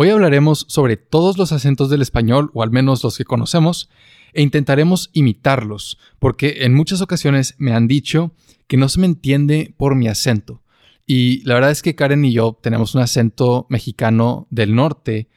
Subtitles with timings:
[0.00, 3.90] Hoy hablaremos sobre todos los acentos del español, o al menos los que conocemos,
[4.32, 8.30] e intentaremos imitarlos, porque en muchas ocasiones me han dicho
[8.68, 10.62] que no se me entiende por mi acento.
[11.04, 15.30] Y la verdad es que Karen y yo tenemos un acento mexicano del norte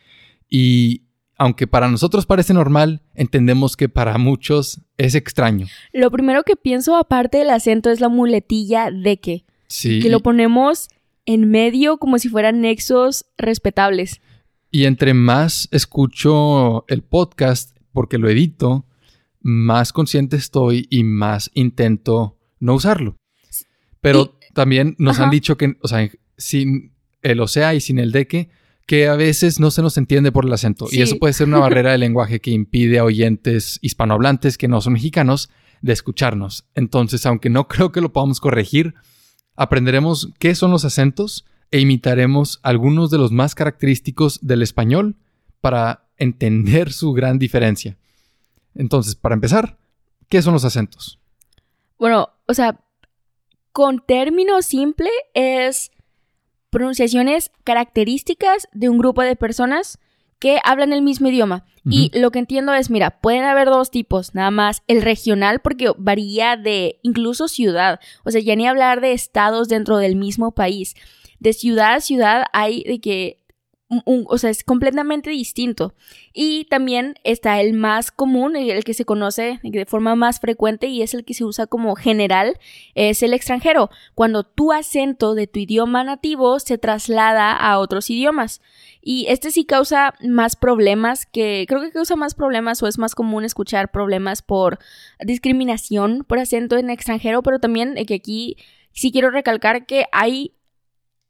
[0.47, 1.05] y
[1.39, 5.65] aunque para nosotros parece normal, entendemos que para muchos es extraño.
[5.91, 9.43] Lo primero que pienso aparte del acento es la muletilla de que.
[9.65, 10.01] Sí.
[10.01, 10.87] Que lo ponemos
[11.25, 14.21] en medio como si fueran nexos respetables.
[14.71, 18.85] Y entre más escucho el podcast, porque lo edito,
[19.41, 23.17] más consciente estoy y más intento no usarlo.
[23.99, 28.11] Pero también nos han dicho que, o sea, sin el o sea y sin el
[28.11, 28.49] de que,
[28.87, 30.87] que a veces no se nos entiende por el acento.
[30.89, 34.81] Y eso puede ser una barrera de lenguaje que impide a oyentes hispanohablantes que no
[34.81, 35.49] son mexicanos
[35.81, 36.65] de escucharnos.
[36.75, 38.93] Entonces, aunque no creo que lo podamos corregir,
[39.55, 45.15] aprenderemos qué son los acentos e imitaremos algunos de los más característicos del español
[45.61, 47.97] para entender su gran diferencia.
[48.75, 49.77] Entonces, para empezar,
[50.29, 51.19] ¿qué son los acentos?
[51.97, 52.79] Bueno, o sea,
[53.71, 55.91] con término simple es
[56.69, 59.99] pronunciaciones características de un grupo de personas
[60.39, 61.65] que hablan el mismo idioma.
[61.83, 65.91] Y lo que entiendo es, mira, pueden haber dos tipos, nada más el regional porque
[65.97, 70.95] varía de incluso ciudad, o sea, ya ni hablar de estados dentro del mismo país.
[71.41, 73.41] De ciudad a ciudad hay de que
[74.05, 75.93] o sea, es completamente distinto.
[76.33, 81.01] Y también está el más común, el que se conoce de forma más frecuente y
[81.01, 82.57] es el que se usa como general,
[82.95, 88.61] es el extranjero, cuando tu acento de tu idioma nativo se traslada a otros idiomas.
[89.01, 93.13] Y este sí causa más problemas que, creo que causa más problemas o es más
[93.13, 94.79] común escuchar problemas por
[95.19, 98.55] discriminación por acento en extranjero, pero también que aquí
[98.93, 100.53] sí quiero recalcar que hay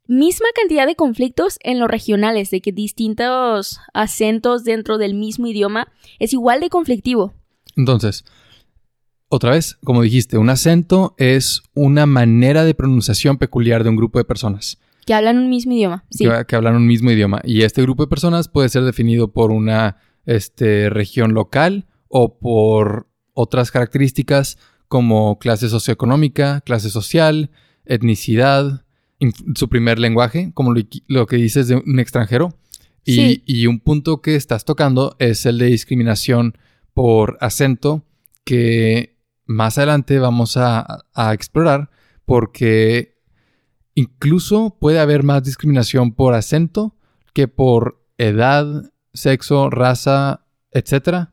[0.07, 5.87] misma cantidad de conflictos en los regionales, de que distintos acentos dentro del mismo idioma
[6.19, 7.33] es igual de conflictivo.
[7.75, 8.25] Entonces,
[9.29, 14.19] otra vez, como dijiste, un acento es una manera de pronunciación peculiar de un grupo
[14.19, 14.77] de personas.
[15.05, 16.27] Que hablan un mismo idioma, sí.
[16.47, 17.41] Que, hablan un mismo idioma.
[17.43, 23.07] Y este grupo de personas puede ser definido por una este, región local o por
[23.33, 24.57] otras características
[24.89, 27.51] como clase socioeconómica, clase social,
[27.85, 28.85] etnicidad,
[29.55, 30.73] su primer lenguaje, como
[31.07, 32.57] lo, que dices de un extranjero.
[33.03, 36.57] Y, un punto que estás tocando es el de discriminación
[36.93, 38.05] por acento,
[38.43, 41.89] que más adelante vamos a, a explorar,
[42.25, 43.17] porque
[43.95, 46.95] incluso puede haber más discriminación por acento
[47.33, 51.29] que por edad, sexo, raza, etc.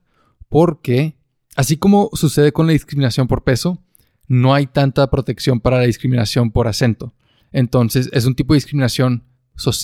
[0.49, 1.17] Porque,
[1.55, 3.83] así como sucede con la discriminación por peso,
[4.27, 7.15] no hay tanta protección para la discriminación por acento.
[7.53, 9.25] Entonces es un tipo de discriminación,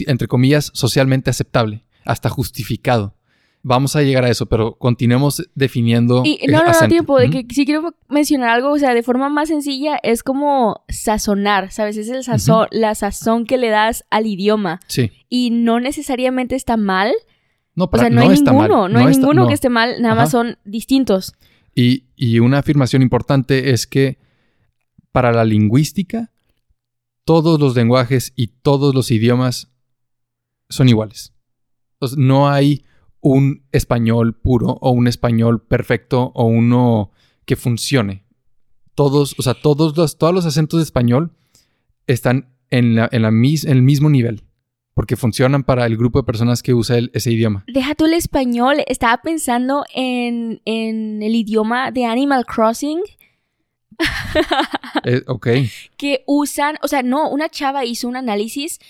[0.06, 3.14] entre comillas, socialmente aceptable, hasta justificado.
[3.66, 6.22] Vamos a llegar a eso, pero continuemos definiendo.
[6.22, 9.30] Y no, no, no, tiempo, de que si quiero mencionar algo, o sea, de forma
[9.30, 11.97] más sencilla, es como sazonar, ¿sabes?
[11.97, 14.81] Es el sazón, la sazón que le das al idioma.
[14.86, 15.12] Sí.
[15.31, 17.14] Y no necesariamente está mal.
[17.75, 20.58] No, o sea, no, hay ninguno, no, hay ninguno que esté mal, nada más son
[20.66, 21.32] distintos.
[21.75, 24.19] Y, y una afirmación importante es que
[25.10, 26.34] para la lingüística,
[27.25, 29.73] todos los lenguajes y todos los idiomas
[30.69, 31.33] son iguales.
[32.17, 32.85] no hay
[33.21, 37.11] un español puro o un español perfecto o uno
[37.47, 38.27] que funcione.
[38.95, 41.33] Todos, o sea, todos los, todos los acentos de español
[42.07, 44.43] están en, la, en, la el mismo nivel.
[44.93, 47.65] Porque funcionan para el grupo de personas que usa ese idioma.
[47.67, 48.77] Deja tú el español.
[48.87, 53.00] Estaba pensando en, en el idioma de Animal Crossing
[55.06, 55.49] Eh, ok.
[55.99, 58.81] Que usan, o sea, no, una chava hizo un análisis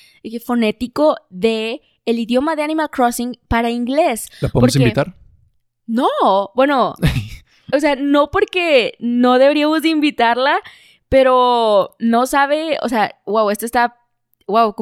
[0.45, 4.29] fonético de el idioma de Animal Crossing para inglés.
[4.41, 5.17] ¿La podemos invitar?
[5.87, 6.09] No,
[6.55, 6.95] bueno,
[7.73, 10.61] o sea, no porque no deberíamos invitarla,
[11.09, 13.97] pero no sabe, o sea, wow, esto está
[14.47, 14.75] wow,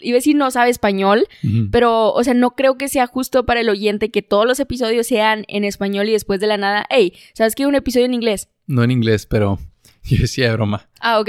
[0.00, 1.26] iba a decir no sabe español,
[1.70, 5.06] pero, o sea, no creo que sea justo para el oyente que todos los episodios
[5.06, 7.66] sean en español y después de la nada, hey, ¿sabes qué?
[7.66, 8.48] Un episodio en inglés.
[8.66, 9.58] No en inglés, pero
[10.16, 10.88] yo decía de broma.
[11.00, 11.28] Ah, ok.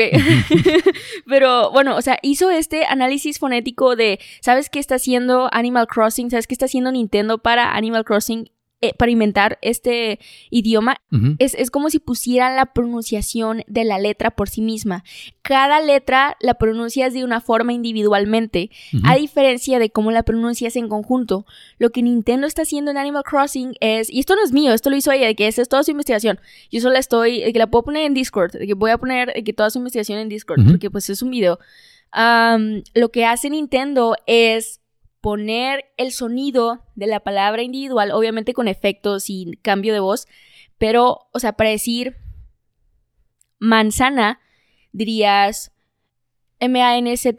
[1.27, 6.29] pero bueno, o sea, hizo este análisis fonético de, ¿sabes qué está haciendo Animal Crossing?
[6.29, 8.49] ¿Sabes qué está haciendo Nintendo para Animal Crossing?
[8.81, 11.01] Eh, para inventar este idioma,
[11.37, 15.03] es, es como si pusieran la pronunciación de la letra por sí misma.
[15.41, 18.69] Cada letra la pronuncias de una forma individualmente,
[19.03, 21.45] a diferencia de cómo la pronuncias en conjunto.
[21.77, 24.89] Lo que Nintendo está haciendo en Animal Crossing es, y esto no es mío, esto
[24.89, 26.39] lo hizo ella, de que esa es toda su investigación.
[26.71, 29.33] Yo solo estoy, de que la puedo poner en Discord, de que voy a poner
[29.33, 31.59] de que toda su investigación en Discord, porque pues es un video.
[32.93, 34.79] Lo que hace Nintendo es
[35.21, 40.27] poner el sonido de la palabra individual, obviamente con efectos y cambio de voz,
[40.77, 42.17] pero, o sea, para decir
[43.59, 44.39] manzana,
[44.91, 45.71] dirías
[46.59, 47.35] M-A-N-Z-A-N-A,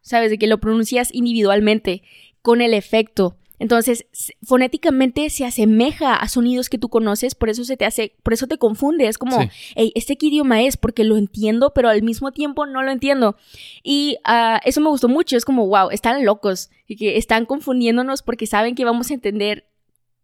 [0.00, 0.30] ¿sabes?
[0.30, 2.02] De que lo pronuncias individualmente,
[2.42, 3.38] con el efecto.
[3.62, 4.06] Entonces,
[4.42, 8.48] fonéticamente se asemeja a sonidos que tú conoces, por eso se te hace, por eso
[8.48, 9.06] te confunde.
[9.06, 9.48] Es como, Sí.
[9.76, 10.76] hey, ¿este qué idioma es?
[10.76, 13.36] Porque lo entiendo, pero al mismo tiempo no lo entiendo.
[13.84, 15.36] Y ah, eso me gustó mucho.
[15.36, 16.70] Es como, wow, están locos.
[16.88, 19.68] Y que están confundiéndonos porque saben que vamos a entender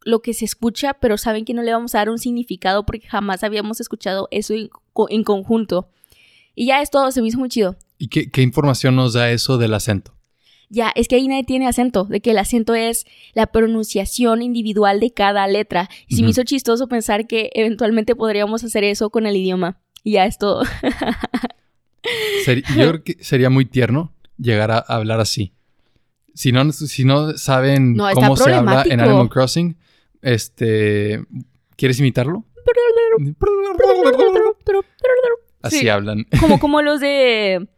[0.02, 3.06] lo que se escucha, pero saben que no le vamos a dar un significado porque
[3.06, 5.88] jamás habíamos escuchado eso en, co- en conjunto.
[6.56, 7.76] Y ya es todo, se me hizo muy chido.
[7.99, 10.12] ¿Y qué, qué información nos da eso del acento?
[10.70, 15.00] Ya, es que ahí nadie tiene acento, de que el acento es la pronunciación individual
[15.00, 15.88] de cada letra.
[16.06, 19.80] Y se me hizo chistoso pensar que eventualmente podríamos hacer eso con el idioma.
[20.04, 20.62] Y ya es todo.
[22.76, 25.52] Yo creo que sería muy tierno llegar a hablar así.
[26.34, 29.00] Si no, si no saben No, cómo se habla en.
[29.00, 29.76] Animal Crossing,
[30.22, 31.24] este,
[31.76, 32.44] ¿quieres imitarlo?
[35.62, 35.88] Así Sí.
[35.88, 36.26] hablan.
[36.40, 37.68] como, como los de.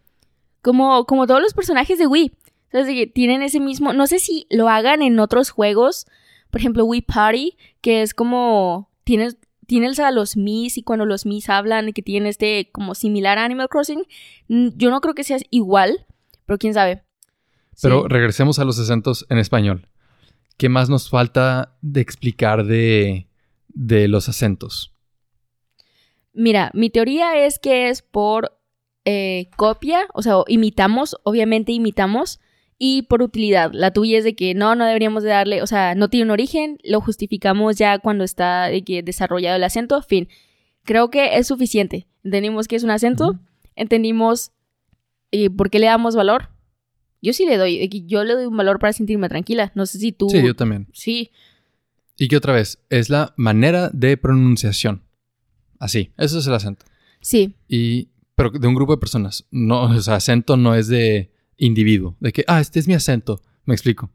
[0.62, 2.32] Como, como todos los personajes de Wii.
[2.72, 3.92] Entonces, que tienen ese mismo.
[3.92, 6.06] No sé si lo hagan en otros juegos.
[6.50, 8.90] Por ejemplo, Wii Party, que es como.
[9.04, 12.94] Tienes, tienes a los Mis y cuando los Mis hablan y que tienen este como
[12.94, 14.04] similar a Animal Crossing.
[14.48, 16.06] Yo no creo que sea igual,
[16.46, 17.02] pero quién sabe.
[17.82, 18.08] Pero Sí.
[18.08, 19.88] regresemos a los acentos en español.
[20.58, 23.26] ¿Qué más nos falta de explicar de,
[23.68, 24.92] de los acentos?
[26.32, 28.56] Mira, mi teoría es que es por
[29.04, 32.38] eh, copia, o sea, imitamos, obviamente imitamos,
[32.82, 33.70] y por utilidad.
[33.74, 36.30] La tuya es de que no, no deberíamos de darle, o sea, no tiene un
[36.30, 40.28] origen, lo justificamos ya cuando está de que desarrollado el acento, fin.
[40.84, 42.06] Creo que es suficiente.
[42.24, 43.38] Entendimos que es un acento, Ujú.
[43.76, 44.52] entendimos
[45.30, 46.48] eh, por qué le damos valor.
[47.20, 49.72] Yo sí le doy, yo le doy un valor para sentirme tranquila.
[49.74, 50.30] No sé si tú...
[50.30, 50.88] Sí, yo también.
[50.94, 51.30] Sí,
[52.16, 55.02] Y que otra vez, es la manera de pronunciación.
[55.78, 56.86] Así, eso es el acento.
[57.20, 59.46] sí, Y, pero de un grupo de personas.
[59.50, 61.30] No, o sea, acento no es de
[61.60, 62.16] individuo.
[62.18, 63.40] De que, ah, este es mi acento.
[63.64, 64.10] Me explico.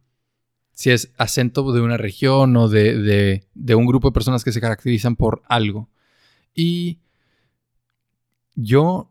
[0.74, 4.52] Si es acento de una región o de, de, de un grupo de personas que
[4.52, 5.90] se caracterizan por algo.
[6.54, 7.00] Y
[8.56, 9.10] yo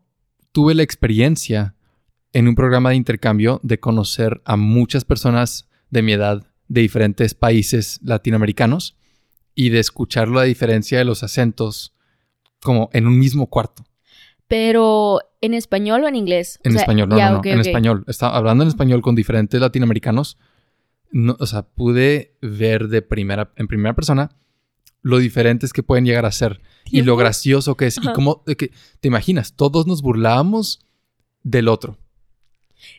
[0.51, 1.75] tuve la experiencia
[2.33, 7.33] en un programa de intercambio de conocer a muchas personas de mi edad de diferentes
[7.33, 8.97] países latinoamericanos
[9.53, 11.93] y de escuchar la diferencia de los acentos
[12.61, 13.85] como en un mismo cuarto.
[14.47, 16.59] pero ¿en español o en inglés?
[16.63, 18.03] O En sea, español, no, no, no, en español.
[18.07, 20.37] Estaba hablando en español con diferentes latinoamericanos.
[21.11, 24.31] No, o sea, pude ver de primera, en primera persona
[25.05, 27.97] lo diferentes que pueden llegar a ser y lo gracioso que es.
[27.97, 30.79] Y cómo, que, te imaginas, todos nos burlábamos
[31.43, 31.99] del otro.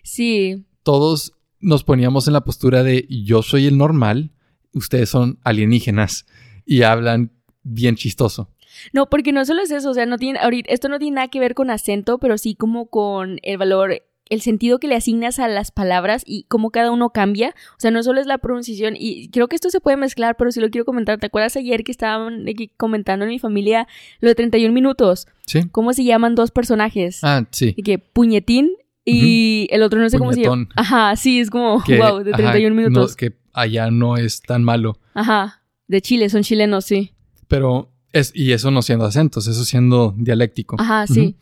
[0.04, 4.30] Sí, Todos nos poníamos en la postura de yo soy el normal,
[4.72, 6.26] ustedes son alienígenas
[6.64, 7.32] y hablan
[7.64, 8.52] bien chistoso.
[8.92, 11.28] No, porque no solo es eso, o sea, no tiene, ahorita, esto no tiene nada
[11.28, 15.38] que ver con acento, pero sí como con el valor, el sentido que le asignas
[15.38, 17.54] a las palabras y cómo cada uno cambia.
[17.72, 20.50] O sea, no solo es la pronunciación, y creo que esto se puede mezclar, pero
[20.50, 21.18] sí lo quiero comentar.
[21.18, 22.44] ¿Te acuerdas ayer que estaban
[22.76, 23.86] comentando en mi familia
[24.20, 25.28] lo de 31 minutos?
[25.46, 25.68] ¿Sí?
[25.70, 27.20] ¿Cómo se llaman dos personajes?
[27.22, 27.74] Ah, sí.
[27.76, 28.72] De que puñetín
[29.04, 30.66] y el otro no sé cómo se llama.
[30.74, 33.14] Ajá, sí, es como, Que, wow, de ajá, 31 no, minutos.
[33.14, 34.98] que allá no es tan malo.
[35.14, 37.12] Ajá, de Chile, son chilenos, sí.
[37.46, 40.76] Pero es, y eso no siendo acentos, eso siendo dialéctico.
[40.78, 41.36] Ajá, sí.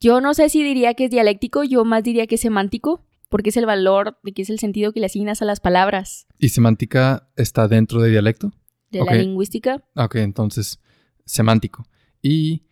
[0.00, 3.50] Yo no sé si diría que es dialéctico, yo más diría que es semántico, porque
[3.50, 6.50] es el valor, de que es el sentido que le asignas a las palabras ¿Y
[6.50, 8.52] semántica está dentro de dialecto?
[8.90, 9.82] de la lingüística.
[9.96, 10.78] Ok, entonces,
[11.24, 11.84] semántico.
[12.22, 12.62] Y.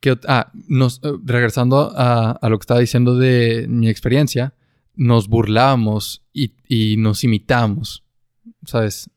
[0.00, 4.54] ¿qué ot- ah, nos, eh, regresando a, a lo que estaba diciendo de mi experiencia,
[4.94, 8.04] nos burlábamos y, y nos imitábamos.
[8.64, 9.10] ¿Sabes?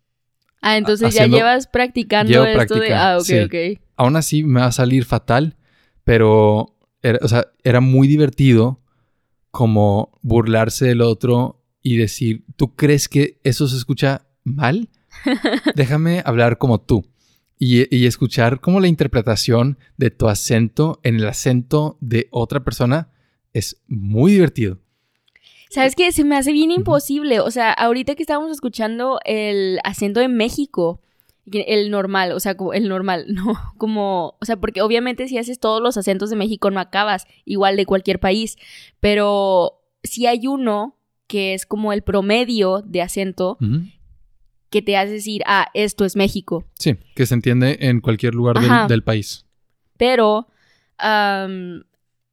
[0.61, 2.93] Ah, entonces haciendo- ya llevas practicando Llevo esto de...
[2.93, 3.39] Ah, ok, sí.
[3.39, 3.81] ok.
[3.97, 5.57] Aún así me va a salir fatal,
[6.03, 8.79] pero era, o sea, era muy divertido
[9.49, 14.89] como burlarse del otro y decir, ¿tú crees que eso se escucha mal?
[15.75, 17.05] Déjame hablar como tú.
[17.57, 23.09] Y, y escuchar como la interpretación de tu acento en el acento de otra persona
[23.53, 24.79] es muy divertido.
[25.71, 26.11] ¿Sabes qué?
[26.11, 27.39] Se me hace bien imposible.
[27.39, 31.01] O sea, ahorita que estábamos escuchando el acento de México,
[31.51, 35.59] el normal, o sea, como el normal, no, como, o sea, porque obviamente si haces
[35.59, 38.57] todos los acentos de México no acabas igual de cualquier país,
[38.99, 40.97] pero si hay uno
[41.27, 43.57] que es como el promedio de acento
[44.69, 46.65] que te hace decir, ah, esto es México.
[46.77, 48.57] Sí, que se entiende en cualquier lugar
[48.89, 49.45] del, país.
[49.95, 50.49] Pero
[50.97, 51.83] am,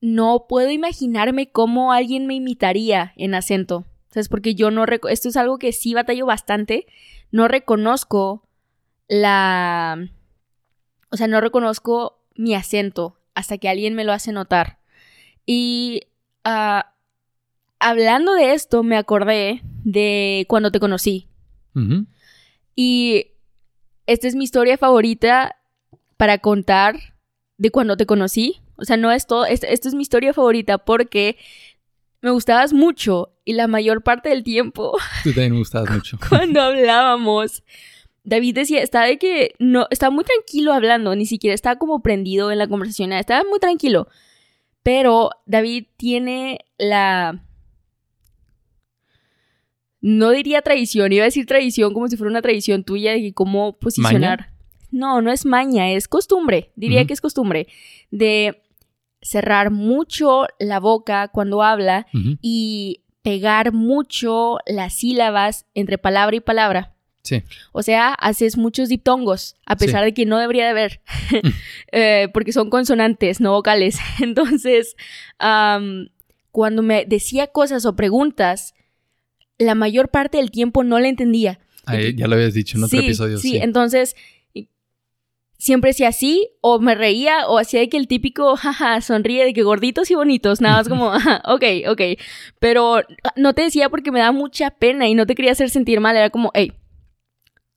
[0.01, 3.85] no puedo imaginarme cómo alguien me imitaría en acento.
[4.11, 4.29] ¿Sabes?
[4.29, 4.85] Porque yo no...
[5.09, 6.87] Esto es algo que sí batallo bastante.
[7.31, 8.49] No reconozco
[9.09, 10.09] la...
[11.11, 14.79] O sea, no reconozco mi acento hasta que alguien me lo hace notar.
[15.47, 16.03] Y
[16.45, 16.95] ah,
[17.79, 21.29] hablando de esto, me acordé de cuando te conocí.
[22.75, 23.29] Y
[24.07, 25.57] esta es mi historia favorita
[26.17, 27.15] para contar
[27.57, 28.61] de cuando te conocí.
[28.79, 29.45] O sea, no es todo.
[29.45, 31.37] Esta, es mi historia favorita porque
[32.23, 36.19] me gustabas mucho y la mayor parte del tiempo Tú también me gustabas mucho.
[36.29, 37.63] cuando hablábamos.
[38.25, 42.53] David decía, estaba de que no, estaba muy tranquilo hablando, ni siquiera estaba como prendido
[42.53, 44.07] en la conversación, estaba muy tranquilo.
[44.83, 47.43] Pero David tiene la...
[50.01, 53.79] No diría tradición, iba a decir tradición como si fuera una tradición tuya de cómo
[53.79, 54.51] posicionar.
[54.91, 57.67] No, no es maña, es costumbre, diría que es costumbre,
[58.11, 58.63] de
[59.29, 62.07] cerrar mucho la boca cuando habla
[62.41, 66.95] y pegar mucho las sílabas entre palabra y palabra.
[67.23, 67.43] Sí.
[67.73, 71.03] O sea, haces muchos diptongos, a pesar de que no debería de haber,
[71.93, 73.99] Eh, porque son consonantes, no vocales.
[74.21, 74.97] Entonces,
[76.51, 78.75] cuando me decía cosas o preguntas,
[79.59, 81.61] la mayor parte del tiempo no le entendía.
[82.17, 83.39] Ya lo habías dicho en otro sí, episodio.
[83.39, 84.15] sí, Sí, entonces
[85.59, 89.53] siempre hacía así, o me reía, o hacía de que el típico, jaja, sonríe de
[89.53, 92.01] que gorditos y bonitos, nada más como, "Ajá, ok, ok.
[92.59, 93.03] Pero
[93.37, 96.17] no te decía porque me daba mucha pena y no te quería hacer sentir mal,
[96.17, 96.73] era como, hey,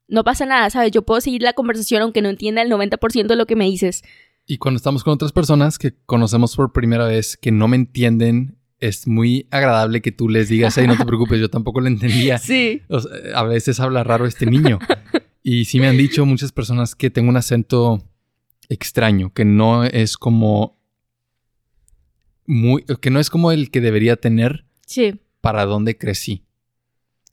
[0.08, 0.92] no pasa nada, ¿sabes?
[0.92, 4.04] Yo puedo seguir la conversación aunque no entienda el 90% de lo que me dices.
[4.46, 8.58] Y cuando estamos con otras personas que conocemos por primera vez que no me entienden,
[8.80, 12.38] es muy agradable que tú les digas, hey, no te preocupes, yo tampoco lo entendía.
[12.40, 12.82] Sí.
[12.90, 14.80] O sea, a veces habla raro este niño.
[15.44, 18.04] Y sí me han dicho muchas personas que tengo un acento
[18.70, 20.80] extraño, que no es como
[22.46, 25.20] muy, que no es como el que debería tener Sí.
[25.42, 26.44] para dónde crecí.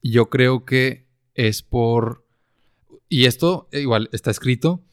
[0.02, 2.26] Yo creo que es por,
[3.08, 4.84] y esto eh, igual está escrito,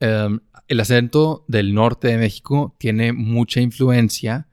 [0.00, 4.48] em, el acento del norte de México tiene mucha influencia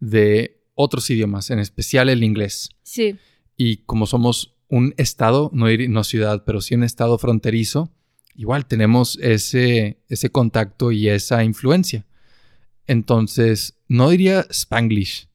[0.00, 2.70] de otros idiomas, en especial el inglés.
[2.82, 3.16] Sí.
[3.56, 7.92] Y como somos un estado, no, no ciudad, pero sí un estado fronterizo,
[8.34, 12.06] igual tenemos ese, ese contacto y esa influencia.
[12.88, 15.28] Entonces, no diría spanglish,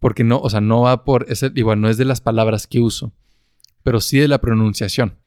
[0.00, 2.80] porque no, o sea, no va por, ese, igual no es de las palabras que
[2.80, 3.12] uso,
[3.84, 5.18] pero sí de la pronunciación.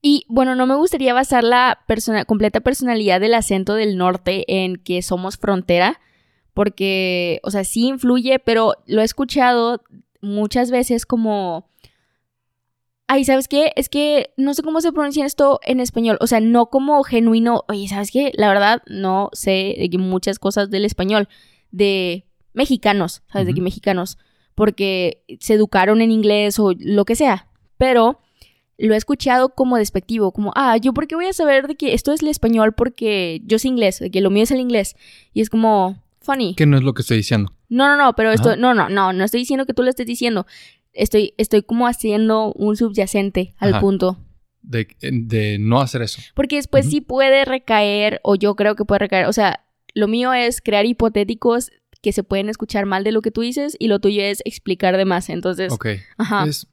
[0.00, 4.76] Y bueno, no me gustaría basar la persona- completa personalidad del acento del norte en
[4.76, 6.00] que somos frontera,
[6.54, 9.82] porque, o sea, sí influye, pero lo he escuchado
[10.22, 11.68] muchas veces como...
[13.06, 13.72] Ay, ¿sabes qué?
[13.76, 16.16] Es que no sé cómo se pronuncia esto en español.
[16.20, 17.64] O sea, no como genuino.
[17.68, 18.32] Oye, ¿sabes qué?
[18.34, 21.28] La verdad, no sé de que muchas cosas del español.
[21.70, 23.46] De mexicanos, ¿sabes?
[23.46, 24.18] De que mexicanos.
[24.54, 27.48] Porque se educaron en inglés o lo que sea.
[27.76, 28.20] Pero
[28.78, 31.94] lo he escuchado como despectivo, como, ah, yo por qué voy a saber de que
[31.94, 34.96] esto es el español porque yo sé inglés, de que lo mío es el inglés.
[35.32, 36.54] Y es como, funny.
[36.54, 37.52] Que no es lo que estoy diciendo.
[37.68, 38.56] No, no, no, pero esto, Ajá.
[38.56, 40.46] no, no, no, no estoy diciendo que tú lo estés diciendo.
[40.94, 43.80] Estoy, estoy como haciendo un subyacente al Ajá.
[43.80, 44.18] punto.
[44.62, 46.22] De, de no hacer eso.
[46.34, 49.26] Porque después sí puede recaer, o yo creo que puede recaer.
[49.26, 51.70] O sea, lo mío es crear hipotéticos
[52.00, 54.96] que se pueden escuchar mal de lo que tú dices, y lo tuyo es explicar
[54.96, 55.28] de más.
[55.28, 55.86] Entonces, Ok.
[56.16, 56.46] ajá.
[56.46, 56.66] Es-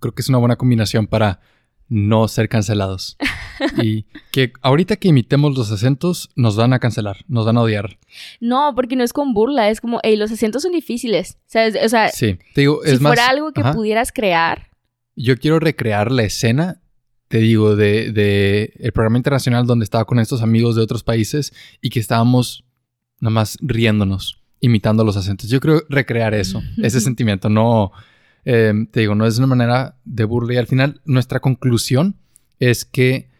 [0.00, 1.40] creo que es una buena combinación para
[1.88, 3.16] no ser cancelados.
[3.82, 7.98] y que ahorita que imitemos los acentos, nos van a cancelar, nos van a odiar.
[8.40, 11.38] No, porque no es con burla, es como, hey, los acentos son difíciles.
[11.46, 11.76] ¿Sabes?
[11.84, 13.10] O sea, Sí, te digo, si es más.
[13.10, 14.68] fuera algo que ajá, pudieras crear,
[15.16, 16.80] Yo quiero recrear la escena,
[17.28, 21.52] te digo, de, de el programa internacional donde estaba con estos amigos de otros países
[21.80, 22.64] y que estábamos
[23.20, 25.48] nada más riéndonos, imitando los acentos.
[25.48, 27.48] Yo creo recrear eso, ese sentimiento.
[27.48, 27.92] No,
[28.44, 32.16] eh, te digo, no es una manera de burla y al final nuestra conclusión
[32.60, 33.30] es que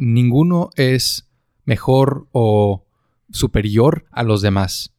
[0.00, 1.28] ninguno es
[1.64, 2.86] mejor o
[3.30, 4.92] superior a los demás.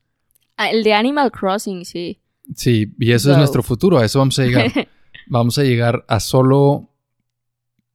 [0.58, 2.20] ah, el de Animal Crossing, sí.
[2.56, 4.72] Sí, y eso es nuestro futuro, a eso vamos a llegar.
[5.28, 6.90] vamos a llegar a solo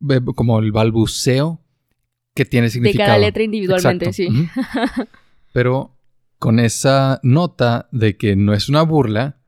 [0.01, 1.61] ve- como el balbuceo
[2.35, 3.09] que tiene de significado.
[3.09, 4.33] cada letra individualmente, Exacto.
[4.33, 4.49] sí.
[5.53, 5.97] Pero
[6.39, 9.39] con esa nota de que no es una burla,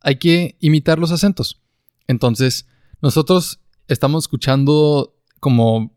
[0.00, 1.60] hay que imitar los acentos.
[2.06, 2.66] Entonces,
[3.02, 5.94] nosotros estamos escuchando como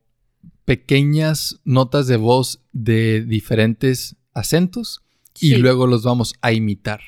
[0.65, 5.01] pequeñas notas de voz de diferentes acentos
[5.39, 7.01] y luego los vamos a imitar.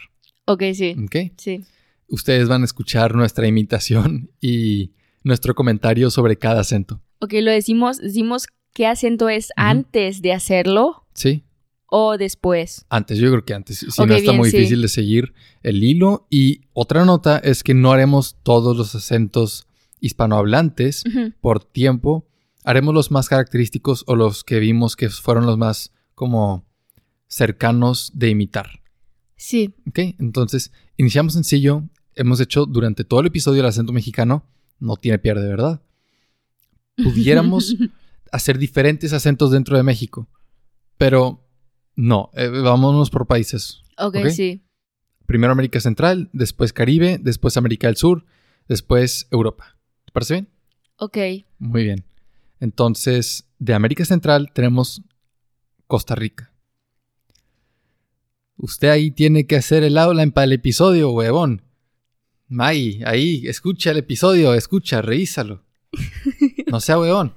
[0.46, 0.96] Ok, sí.
[1.04, 1.34] ¿Ok?
[1.38, 1.64] Sí.
[2.08, 4.92] Ustedes van a escuchar nuestra imitación y
[5.24, 7.02] nuestro comentario sobre cada acento.
[7.20, 11.44] Ok, lo decimos, decimos qué acento es antes de hacerlo ¿Sí?
[11.88, 12.86] o después.
[12.90, 13.80] Antes, yo creo que antes.
[13.80, 14.58] Si no está bien, muy sí.
[14.58, 15.34] difícil de seguir
[15.64, 16.28] el hilo.
[16.30, 19.68] Y otra nota es que no haremos todos los acentos
[20.00, 21.04] hispanohablantes
[21.42, 22.28] por tiempo.
[22.66, 26.66] Haremos los más característicos o los que vimos que fueron los más como
[27.28, 28.82] cercanos de imitar.
[29.36, 29.76] Sí.
[29.88, 30.00] ¿Ok?
[30.20, 31.84] Entonces, iniciamos sencillo.
[32.16, 34.46] Hemos hecho durante todo el episodio el acento mexicano.
[34.80, 35.82] No tiene pierde, ¿verdad?
[37.04, 37.76] Pudiéramos
[38.32, 40.28] hacer diferentes acentos dentro de México.
[40.98, 41.46] Pero
[41.96, 43.82] no, eh, vámonos por países.
[43.98, 44.28] ok, Ok.
[44.30, 44.62] sí.
[45.26, 48.26] Primero América Central, después Caribe, después América del Sur,
[48.68, 49.78] después Europa.
[50.06, 50.50] ¿Te parece bien?
[50.98, 51.18] Ok.
[51.58, 52.06] Muy bien.
[52.60, 55.02] Entonces, de América Central tenemos
[55.88, 56.52] Costa Rica.
[58.58, 61.62] Usted ahí tiene que hacer el aula para el episodio, huevón.
[62.48, 65.64] May, ahí, escucha el episodio, escucha, revísalo.
[66.68, 67.34] No sea huevón.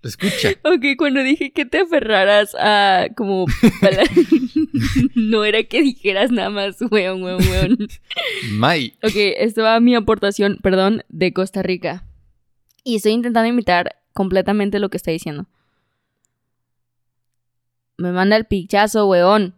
[0.00, 0.50] Lo escucha.
[0.64, 3.46] Ok, cuando dije que te aferraras a como...
[3.80, 4.04] pala-
[5.14, 7.78] no era que dijeras nada más, weón, weón, weón.
[8.52, 8.94] May.
[9.02, 12.04] Ok, esto va mi aportación, perdón, de Costa Rica.
[12.88, 15.46] Y estoy intentando imitar completamente lo que está diciendo.
[17.98, 19.54] Me manda el pichazo, weón.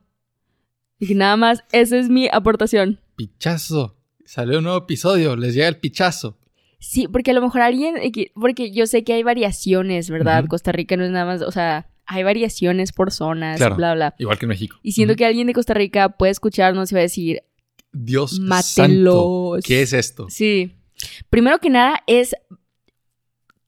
[0.98, 2.98] Y nada más, esa es mi aportación.
[3.14, 3.96] Pichazo.
[4.24, 6.38] Salió un nuevo episodio, les llega el pichazo.
[6.80, 10.46] Sí, porque a lo mejor alguien, eh, que- porque yo sé que hay variaciones, ¿verdad?
[10.48, 13.76] Costa Rica no es nada más, o sea, hay variaciones por zonas, Claro.
[13.76, 14.14] bla, bla.
[14.18, 14.76] Igual que en México.
[14.82, 17.42] Y siento que alguien de Costa Rica puede escucharnos y va a decir,
[17.92, 18.48] Dios santo.
[18.48, 19.64] mátelos.
[19.64, 20.26] ¿Qué es esto?
[20.30, 20.74] Sí.
[21.28, 22.34] Primero que nada, es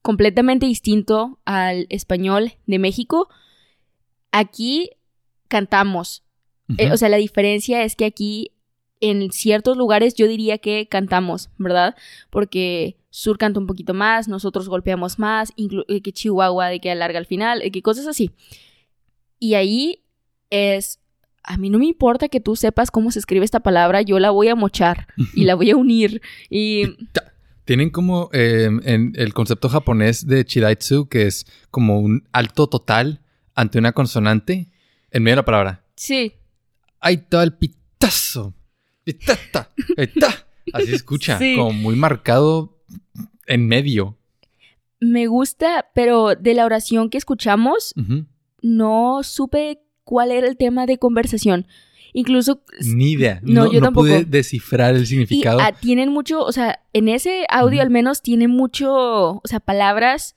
[0.02, 3.28] completamente distinto al español de México.
[4.32, 4.90] Aquí
[5.48, 6.24] cantamos.
[6.78, 8.52] Eh, o sea, la diferencia es que aquí,
[9.00, 11.94] en ciertos lugares, yo diría que cantamos, ¿verdad?
[12.30, 17.18] Porque Sur canta un poquito más, nosotros golpeamos más, eh, que Chihuahua de que alarga
[17.18, 18.30] al final, eh, que cosas así.
[19.38, 20.02] Y ahí
[20.48, 20.98] es.
[21.42, 24.30] A mí no me importa que tú sepas cómo se escribe esta palabra, yo la
[24.30, 26.22] voy a mochar y la voy a unir.
[26.48, 26.84] Y
[27.64, 33.20] Tienen como eh, en el concepto japonés de Chidaitsu, que es como un alto total
[33.54, 34.68] ante una consonante
[35.10, 35.84] en medio de la palabra.
[35.96, 36.34] sí,
[37.04, 38.54] Ahí está el pitazo.
[39.02, 39.70] Pitata.
[39.96, 40.46] Pitá.
[40.72, 41.56] Así se escucha, Sí.
[41.56, 42.78] como muy marcado
[43.48, 44.16] en medio.
[45.00, 47.92] me gusta, pero de la oración que escuchamos,
[48.62, 51.66] no supe cuál era el tema de conversación.
[52.14, 53.40] Incluso Ni idea.
[53.42, 54.06] No, No, yo no tampoco.
[54.06, 55.60] pude descifrar el Y significado.
[55.60, 58.90] ah, tienen mucho, o sea, en ese audio al menos tiene mucho,
[59.36, 60.34] o sea, palabras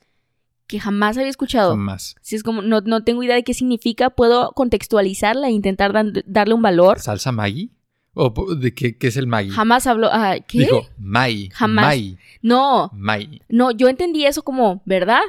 [0.66, 1.70] que jamás había escuchado.
[1.70, 2.16] Jamás.
[2.22, 6.12] Si es como, no, no tengo idea de qué significa, puedo contextualizarla e intentar dan-
[6.26, 6.98] darle un valor.
[6.98, 7.70] ¿Salsa Maggi?
[8.14, 9.50] ¿O de qué, qué es el Maggi?
[9.50, 10.60] Jamás hablo, ah, ¿qué?
[10.60, 11.50] Dijo Mai.
[11.52, 11.84] Jamás.
[11.84, 12.18] Mai.
[12.40, 13.42] no, Mai.
[13.50, 15.20] no, yo entendí eso como, ¿verdad?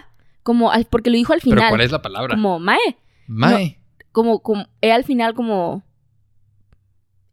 [0.43, 1.69] Como, al- porque lo dijo al ¿Pero final.
[1.69, 2.35] cuál es la palabra?
[2.35, 2.79] Como, mae,
[3.27, 3.77] Mai.
[4.13, 5.83] como, como, eh, al final como...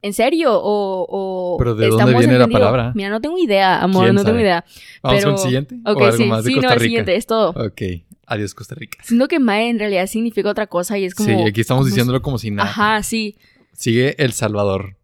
[0.04, 0.52] ¿En serio?
[0.52, 2.92] ¿O, o ¿Pero de dónde viene la palabra?
[2.94, 4.62] Mira, no tengo idea, amor, ¿Quién no tengo idea.
[5.02, 5.74] ¿Vamos pero- con el siguiente?
[5.86, 7.50] Ok, ¿O algo sí, más de sí, Costa no, el siguiente, es todo.
[7.50, 7.82] Ok.
[8.26, 8.98] Adiós, Costa Rica.
[9.02, 11.30] Siento que Mae en realidad significa otra cosa y es como...
[11.30, 12.68] sí, aquí estamos como- diciéndolo como si nada.
[12.68, 13.38] Ajá, sí.
[13.72, 14.98] Sigue El Salvador.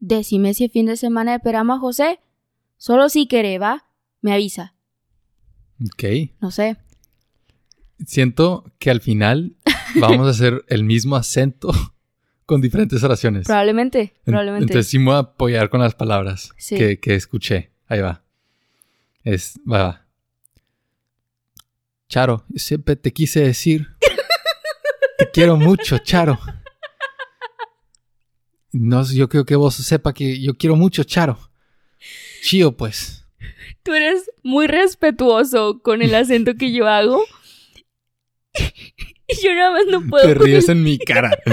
[0.00, 2.18] Decime si el fin de semana esperamos a José.
[2.78, 3.84] Solo si quiere, ¿va?
[4.20, 4.74] Me avisa.
[5.84, 6.04] Ok.
[6.40, 6.76] No sé.
[8.04, 9.54] Siento que al final
[10.00, 11.70] vamos a hacer el mismo acento
[12.52, 13.46] con diferentes oraciones.
[13.46, 14.64] Probablemente, En- probablemente.
[14.64, 16.76] Entonces sí me voy a apoyar con las palabras Sí.
[16.76, 17.70] que, que escuché.
[17.88, 18.22] Ahí va.
[19.24, 20.06] Es, va, va.
[22.08, 23.86] Charo, siempre te quise decir.
[25.18, 26.38] te quiero mucho, Charo.
[28.72, 31.38] No, yo creo que vos sepa que yo quiero mucho, Charo.
[32.42, 33.24] Chío, pues.
[33.82, 37.22] Tú eres muy respetuoso con el acento que yo hago.
[39.40, 40.26] y yo nada más no puedo.
[40.26, 41.30] Te ríes en mi cara.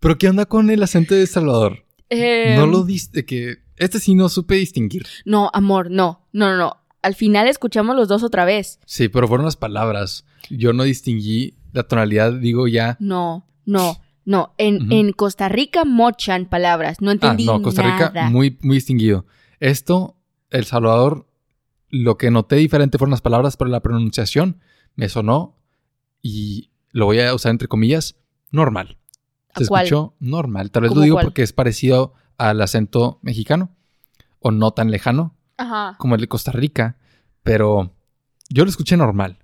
[0.00, 1.84] Pero ¿qué onda con el acento de Salvador?
[2.10, 5.06] Eh, No lo diste que este sí no supe distinguir.
[5.24, 6.26] No, amor, no.
[6.32, 6.76] No, no, no.
[7.02, 8.78] Al final escuchamos los dos otra vez.
[8.86, 10.24] Sí, pero fueron las palabras.
[10.50, 12.96] Yo no distinguí la tonalidad, digo ya.
[13.00, 14.54] No, no, no.
[14.58, 17.00] En, en Costa Rica mochan palabras.
[17.00, 18.30] No Ah, entendí no, Costa Rica nada.
[18.30, 19.26] muy muy distinguido.
[19.60, 20.16] Esto
[20.50, 21.26] El Salvador
[22.02, 24.60] lo que noté diferente fueron las palabras, pero la pronunciación
[24.96, 25.56] me sonó
[26.22, 28.16] y lo voy a usar entre comillas
[28.50, 28.98] normal.
[29.54, 29.84] ¿A Se cuál?
[29.84, 30.70] escuchó normal.
[30.72, 31.26] Tal vez lo ¿Cómo digo cuál?
[31.26, 33.70] porque es parecido al acento mexicano
[34.40, 35.96] o no tan lejano Ajá.
[35.98, 36.98] como el de Costa Rica,
[37.44, 37.94] pero
[38.48, 39.38] yo lo escuché normal.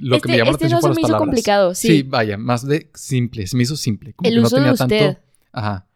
[0.00, 1.26] Lo Este- que me llamó este la atención no se me hizo palabras.
[1.28, 2.02] complicado, sí.
[2.02, 4.14] vaya, más de simple, se me hizo simple.
[4.14, 4.98] Como El que no uso de tenía usted.
[5.14, 5.20] tanto.
[5.52, 5.86] Ajá.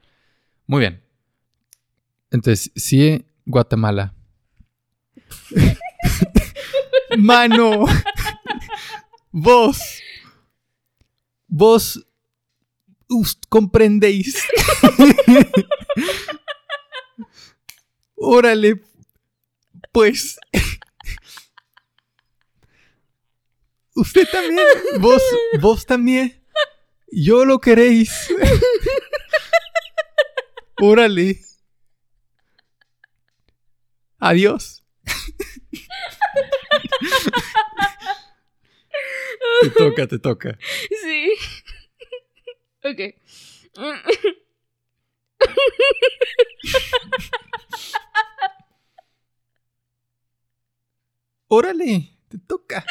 [0.66, 1.02] Muy bien.
[2.30, 4.14] Entonces, sí, Guatemala.
[7.18, 7.86] Mano.
[9.30, 9.78] Vos.
[11.48, 12.06] Vos.
[13.48, 14.42] comprendéis.
[18.16, 18.80] Órale.
[19.92, 20.38] Pues.
[23.94, 24.66] Usted también.
[25.00, 25.22] Vos.
[25.60, 26.42] Vos también.
[27.10, 28.28] Yo lo queréis.
[30.80, 31.40] Órale.
[34.18, 34.81] Adiós.
[39.62, 40.58] Te toca, te toca.
[41.02, 41.32] Sí.
[42.84, 43.00] ok.
[51.48, 52.84] Órale, te toca.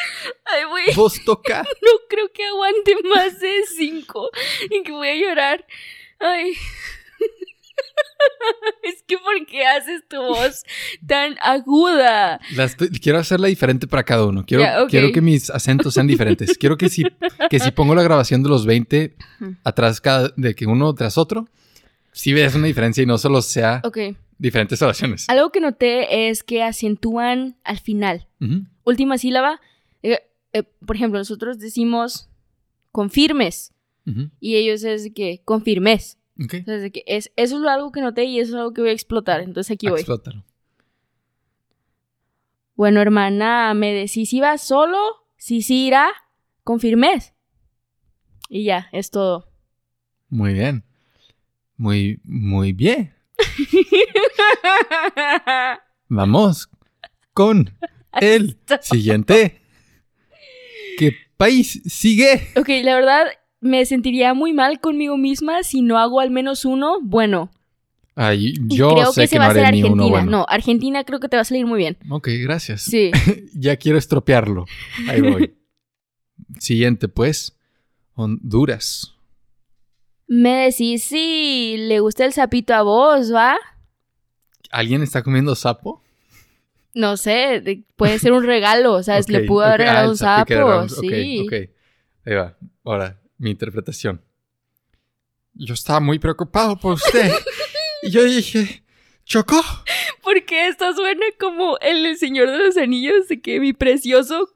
[0.44, 0.94] Ay, güey.
[0.94, 1.64] Vos toca.
[1.82, 4.30] No creo que aguante más de cinco.
[4.70, 5.66] Y que voy a llorar.
[6.20, 6.54] Ay.
[8.82, 10.64] Es que ¿por qué haces tu voz
[11.06, 12.40] tan aguda?
[12.56, 14.44] Estoy- quiero hacerla diferente para cada uno.
[14.44, 16.56] Quiero, que mis acentos sean diferentes.
[16.58, 17.04] quiero que si,
[17.50, 19.56] que si pongo la grabación de los 20 Ujú.
[19.64, 21.48] atrás cada, de que uno tras otro,
[22.12, 23.80] si veas una diferencia y no solo sea
[24.38, 25.28] diferentes oraciones.
[25.28, 28.26] Algo que noté es que acentúan al final.
[28.84, 29.60] Última sílaba.
[30.02, 30.20] eh,
[30.52, 32.28] eh, por ejemplo, nosotros decimos
[32.90, 33.72] confirmes.
[34.06, 34.30] Ujú.
[34.40, 36.18] Y ellos es que confirmes.
[36.40, 36.54] Ok.
[36.60, 38.72] O sea, es de que es, eso es algo que noté y eso es algo
[38.72, 39.40] que voy a explotar.
[39.40, 40.00] Entonces aquí voy.
[40.00, 40.44] Explótalo.
[42.74, 44.98] Bueno, hermana, me decís si vas solo,
[45.36, 46.10] si sí irá,
[46.64, 47.34] confirmes.
[48.48, 49.50] Y ya, es todo.
[50.28, 50.84] Muy bien.
[51.76, 53.14] Muy, muy bien.
[56.08, 56.68] Vamos
[57.32, 57.74] con
[58.20, 59.62] el siguiente.
[60.98, 62.48] ¿Qué país sigue?
[62.56, 63.26] ok, la verdad,
[63.62, 67.50] me sentiría muy mal conmigo misma si no hago al menos uno bueno.
[68.14, 69.92] Ay, Y yo creo sé que que, se no va a hacer Argentina.
[69.94, 70.30] uno bueno.
[70.30, 71.96] No, Argentina creo que te va a salir muy bien.
[72.10, 72.82] Ok, gracias.
[72.82, 73.10] Sí.
[73.54, 74.66] ya quiero estropearlo.
[75.08, 75.54] Ahí voy.
[76.58, 77.56] Siguiente, pues.
[78.14, 79.14] Honduras.
[80.26, 83.56] me decís si le gusta el sapito a vos, ¿va?
[84.70, 86.02] ¿Alguien está comiendo sapo?
[86.94, 89.90] No sé, de- puede ser un regalo, o sea, Ok, le pudo haber ok, ah,
[89.90, 91.40] regalado un sapo sí.
[91.40, 91.70] Ok, ok.
[92.26, 92.56] Ahí va.
[92.84, 94.22] Ahora, mi interpretación.
[95.54, 97.32] Yo estaba muy preocupado por usted.
[98.02, 98.84] y yo dije,
[99.24, 99.60] ¿chocó?
[100.22, 104.48] Porque esto suena como el, Señor de los Anillos, de que mi precioso.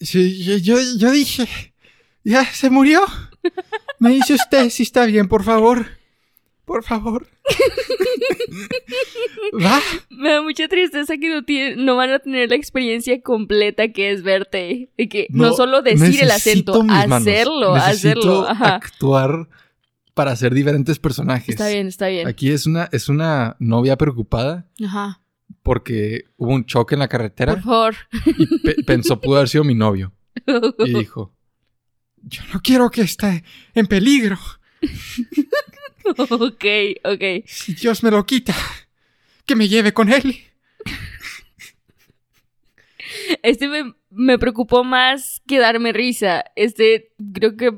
[0.00, 1.74] Sí, yo, yo, yo dije,
[2.24, 3.04] ¿ya se murió?
[3.98, 5.86] Me dice usted si está bien, por favor.
[6.64, 7.26] Por favor.
[9.62, 9.80] ¿Va?
[10.10, 14.12] Me da mucha tristeza que no, tiene- no van a tener la experiencia completa que
[14.12, 14.90] es verte.
[14.96, 17.76] De que no, solo decir el acento, hacerlo, Necesito
[18.44, 18.48] hacerlo.
[18.48, 18.76] Ajá.
[18.76, 19.48] actuar
[20.14, 21.50] para hacer diferentes personajes.
[21.50, 22.28] Está bien, está bien.
[22.28, 25.20] Aquí es una, es una novia preocupada Ajá.
[25.62, 27.94] porque hubo un choque en la carretera Por favor.
[28.26, 30.12] y pe- pensó pudo haber sido mi novio.
[30.78, 31.34] Y dijo,
[32.22, 33.42] yo no quiero que esté
[33.74, 34.38] en peligro.
[36.16, 36.64] ok,
[37.04, 37.44] ok.
[37.46, 38.54] Si Dios me lo quita,
[39.46, 40.36] que me lleve con él.
[43.42, 46.44] Este me, me preocupó más que darme risa.
[46.56, 47.70] Este, creo que.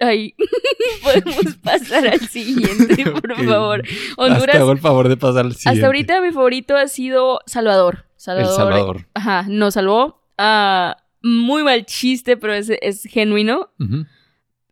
[0.00, 0.34] Ay,
[1.02, 3.82] podemos pasar al siguiente, por favor.
[3.84, 5.78] Hasta Honduras, hago el favor de pasar al siguiente.
[5.78, 8.06] hasta ahorita mi favorito ha sido Salvador.
[8.14, 8.56] El Salvador.
[8.56, 9.06] Salvador.
[9.14, 10.22] Ajá, nos salvó.
[10.38, 13.70] Ah, muy mal chiste, pero es, es genuino.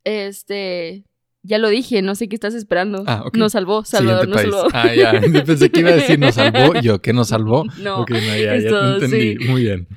[0.04, 1.04] Este.
[1.42, 3.02] Ya lo dije, no sé qué estás esperando.
[3.06, 3.36] Ah, ok.
[3.36, 4.72] Nos salvó, Salvador Siguiente nos país.
[4.72, 4.88] salvó.
[4.88, 5.42] Ah, ya.
[5.44, 6.74] Pensé que iba a decir nos salvó.
[6.82, 7.64] Yo, ¿qué nos salvó?
[7.78, 9.36] No, no, ya, te entendí.
[9.38, 9.48] sí.
[9.48, 9.88] Muy bien.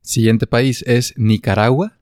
[0.00, 1.98] Siguiente país es Nicaragua.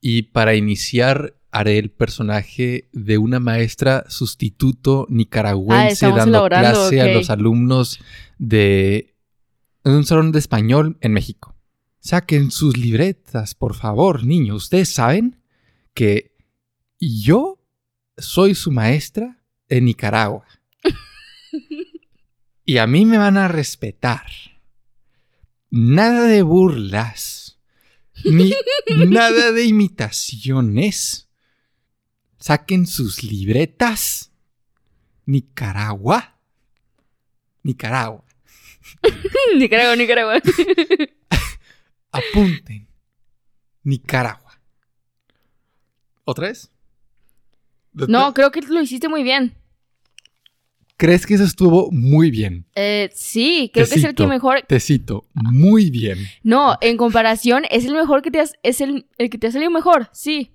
[0.00, 7.06] Y para iniciar, haré el personaje de una maestra sustituto Ah, nicaragüense dando clase a
[7.12, 8.00] los alumnos
[8.38, 9.14] de
[9.84, 11.54] un salón de español en México.
[12.00, 14.64] Saquen sus libretas, por favor, niños.
[14.64, 15.40] Ustedes saben
[15.94, 16.36] que
[16.98, 17.58] yo
[18.16, 20.46] soy su maestra en Nicaragua.
[22.64, 24.26] y a mí me van a respetar.
[25.70, 27.58] Nada de burlas.
[28.24, 28.52] Ni
[29.06, 31.28] nada de imitaciones.
[32.38, 34.32] Saquen sus libretas.
[35.26, 36.38] Nicaragua.
[37.62, 38.24] Nicaragua.
[39.56, 40.40] Nicaragua, Nicaragua.
[42.10, 42.88] Apunten.
[43.84, 44.47] Nicaragua.
[46.28, 46.70] ¿Otra vez?
[47.94, 49.54] No, creo que lo hiciste muy bien.
[50.98, 52.66] ¿Crees que eso estuvo muy bien?
[52.74, 54.60] Eh, sí, creo Te que es el que mejor.
[54.68, 56.18] Te cito, muy bien.
[56.42, 59.52] No, en comparación, es el mejor que te has, es el, el que te ha
[59.52, 60.52] salido mejor, sí.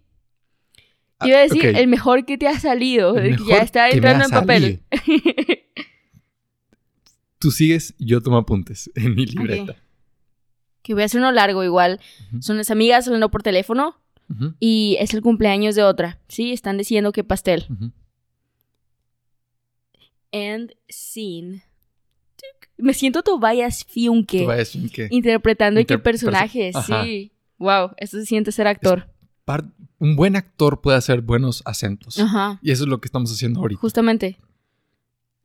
[1.18, 1.76] Ah, Iba a decir ok.
[1.76, 4.28] el mejor que te ha salido, El el que ya está que me entrando ha
[4.28, 4.84] en papel.
[7.40, 9.76] Tú sigues, yo tomo apuntes en mi libreta.
[10.84, 12.00] que voy a hacer uno largo igual.
[12.42, 14.03] Son las amigas hablando por teléfono
[14.60, 16.20] Y es el cumpleaños de otra.
[16.28, 17.66] Sí, están diciendo que pastel.
[17.70, 17.92] ujú.
[20.32, 21.64] End scene.
[22.78, 26.72] Me siento Tobias Fiunke decir que interpretando Inter- qué personaje.
[26.74, 27.04] perso-.
[27.04, 27.32] Sí.
[27.60, 29.08] Wow, eso se siente ser actor.
[30.00, 32.20] un buen actor puede hacer buenos acentos.
[32.20, 32.60] Ajá.
[32.64, 33.80] Y eso es lo que estamos haciendo ahorita.
[33.80, 34.38] Justamente.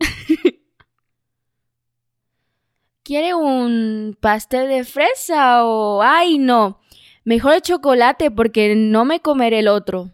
[3.02, 6.02] ¿Quiere un pastel de fresa o...
[6.02, 6.80] Ay, no.
[7.28, 10.10] Mejor de chocolate porque no me comeré el otro.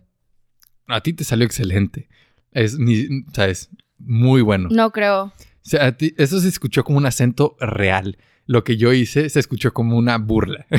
[0.89, 2.09] A ti te salió excelente.
[2.51, 4.69] Es, ni, sabes, muy bueno.
[4.73, 5.27] No creo.
[5.27, 8.19] O sea, a ti- eso se escuchó como un acento real.
[8.47, 10.67] Lo que yo hice se escuchó como una burla.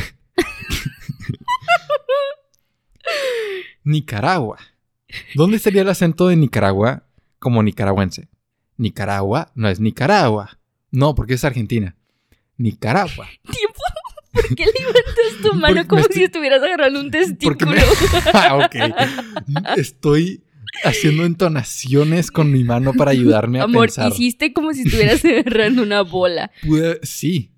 [3.85, 4.57] Nicaragua.
[5.35, 7.03] ¿Dónde sería el acento de Nicaragua
[7.39, 8.27] como nicaragüense?
[8.75, 10.59] Nicaragua no es Nicaragua.
[10.91, 11.95] No, porque es Argentina.
[12.57, 13.29] Nicaragua.
[13.43, 13.79] ¿Tiempo?
[14.33, 14.65] ¿Por qué
[15.25, 17.71] levantas tu mano como estoy- si estuvieras agarrando un testículo?
[17.71, 17.77] me...
[18.33, 18.75] Ah, ok.
[19.77, 20.41] Estoy
[20.83, 24.11] haciendo entonaciones con mi mano para ayudarme a Amor, pensar.
[24.11, 26.51] hiciste como si estuvieras agarrando una bola.
[26.63, 27.51] Pude- Sí.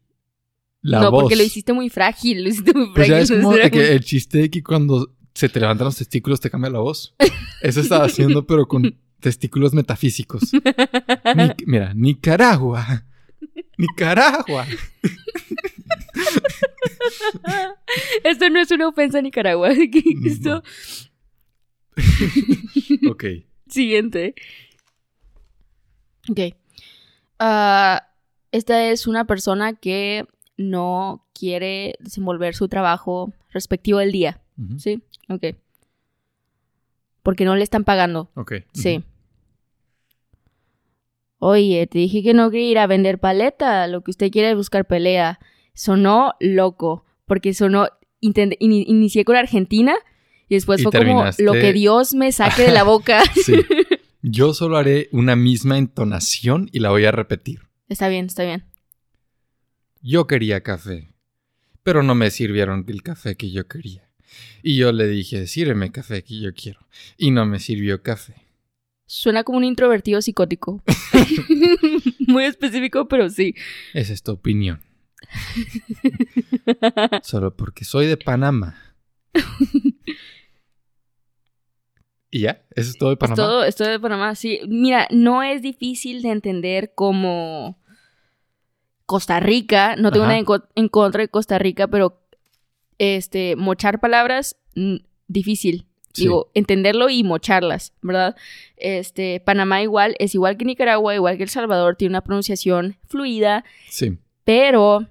[0.81, 1.23] La no, voz.
[1.23, 2.43] porque lo hiciste muy frágil.
[2.43, 3.27] Lo hiciste muy Pues frágil.
[3.27, 6.49] ya es como que el chiste de que cuando se te levantan los testículos te
[6.49, 7.13] cambia la voz.
[7.61, 10.51] Eso estaba haciendo, pero con testículos metafísicos.
[10.53, 13.03] Ni- mira, Nicaragua.
[13.77, 14.65] Nicaragua.
[18.23, 19.69] Esto no es una ofensa a Nicaragua.
[20.25, 20.63] Esto...
[23.09, 23.23] Ok.
[23.67, 24.35] Siguiente.
[26.29, 26.55] Ok.
[27.39, 28.07] Ah,
[28.51, 30.25] esta es una persona que
[30.57, 34.41] no quiere desenvolver su trabajo respectivo del día.
[34.77, 35.03] ¿Sí?
[35.29, 35.55] Ok.
[37.23, 38.31] Porque no le están pagando.
[38.35, 38.53] Ok.
[38.73, 39.03] Sí.
[41.39, 43.87] Oye, te dije que no quería ir a vender paleta.
[43.87, 45.39] Lo que usted quiere es buscar pelea.
[45.77, 47.05] Sonó loco.
[47.25, 47.87] Porque sonó.
[48.19, 49.95] inicié con Argentina.
[50.49, 53.21] Y después Y fue como lo que Dios me saque de la boca.
[53.45, 53.53] Sí.
[54.21, 57.59] Yo solo haré una misma entonación y la voy a repetir.
[57.87, 58.65] está bien, está bien.
[60.01, 61.13] Yo quería café,
[61.83, 64.09] pero no me sirvieron el café que yo quería.
[64.63, 66.79] Y yo le dije, sírveme café que yo quiero.
[67.17, 68.35] Y no me sirvió café.
[69.05, 70.83] Suena como un introvertido psicótico.
[72.27, 73.55] Muy específico, pero sí.
[73.93, 74.81] Esa es tu opinión.
[77.23, 78.75] Solo porque soy de Panamá.
[82.29, 82.61] ¿Y ya?
[82.75, 83.35] ¿Eso es todo de Es Panamá?
[83.35, 84.59] todo, esto de Panamá, sí.
[84.67, 87.79] Mira, no es difícil de entender como
[89.05, 89.95] Costa Rica.
[89.95, 90.31] No tengo Ajá.
[90.33, 92.21] nada en, co- en contra de Costa Rica, pero
[92.97, 94.57] este, mochar palabras,
[95.27, 95.85] difícil.
[96.13, 96.23] Sí.
[96.23, 98.35] Digo, entenderlo y mocharlas, ¿verdad?
[98.75, 103.63] Este, Panamá igual, es igual que Nicaragua, igual que El Salvador, tiene una pronunciación fluida,
[103.89, 104.17] Sí.
[104.47, 105.05] Pero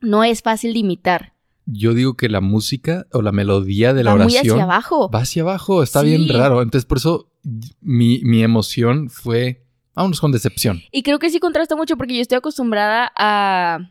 [0.00, 1.34] no es fácil de imitar.
[1.66, 5.10] Yo digo que la música o la melodía de la Va muy oración hacia abajo.
[5.10, 5.82] va hacia abajo.
[5.82, 6.06] Está Sí.
[6.06, 6.62] bien raro.
[6.62, 7.30] Entonces, por eso
[7.82, 10.80] mi, mi emoción fue, vámonos con decepción.
[10.90, 13.90] Y creo que sí contrasta mucho porque yo estoy acostumbrada a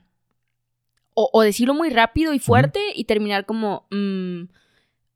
[1.14, 4.46] o, o decirlo muy rápido y fuerte y terminar como mm,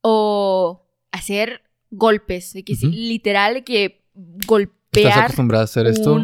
[0.01, 3.83] o hacer golpes, de que literal de que
[4.15, 6.23] ¿Estás golpear acostumbrada a hacer esto?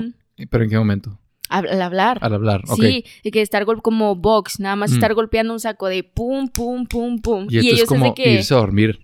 [0.49, 1.17] ¿Pero en qué momento?
[1.49, 2.19] Al, hablar.
[2.21, 2.61] Al hablar.
[2.67, 2.81] Ok.
[2.81, 4.95] Sí, de que estar como box, nada más Mm.
[4.95, 7.47] estar golpeando un saco de pum, pum, pum, pum.
[7.49, 8.99] Y esto ellos es como que irse a dormir.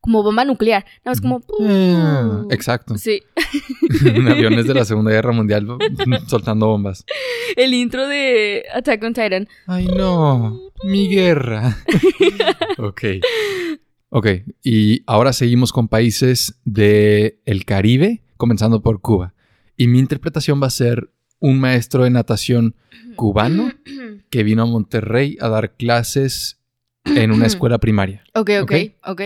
[0.00, 1.66] como bomba nuclear, nada más como pum.
[1.68, 2.96] Ah, exacto.
[2.96, 3.22] Sí,
[4.04, 5.66] en aviones de la Segunda Guerra Mundial
[6.28, 7.04] soltando bombas.
[7.56, 9.48] el intro de Attack on Titan.
[9.66, 10.60] Ay, no.
[10.84, 11.76] Mi guerra.
[12.78, 13.02] ok.
[14.10, 14.26] Ok.
[14.62, 19.34] Y ahora seguimos con países del el Caribe, comenzando por Cuba.
[19.76, 22.74] Y mi interpretación va a ser un maestro de natación
[23.16, 23.70] cubano
[24.30, 26.58] que vino a Monterrey a dar clases
[27.04, 28.22] en una escuela primaria.
[28.34, 28.74] Ok, ok, Ok.
[29.06, 29.22] ok.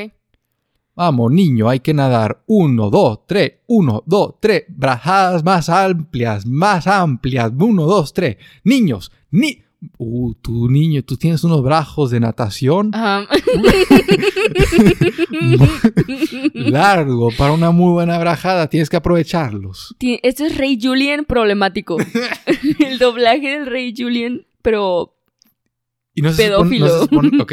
[0.96, 2.42] Vamos, niño, hay que nadar.
[2.46, 3.52] Uno, dos, tres.
[3.68, 4.64] Uno, dos, tres.
[4.68, 7.50] Brajadas más amplias, más amplias.
[7.58, 8.36] Uno, dos, tres.
[8.64, 9.62] Niños, ni.
[9.96, 13.26] Uh, tu niño, tú tienes unos brazos de natación Ajá.
[16.70, 18.68] largo para una muy buena brajada.
[18.68, 19.94] Tienes que aprovecharlos.
[20.22, 21.96] Esto es Rey Julian problemático.
[22.78, 25.16] el doblaje del Rey Julian, pero
[26.14, 26.88] Y no se supone- no Pedófilo.
[26.88, 27.52] se supone- ok,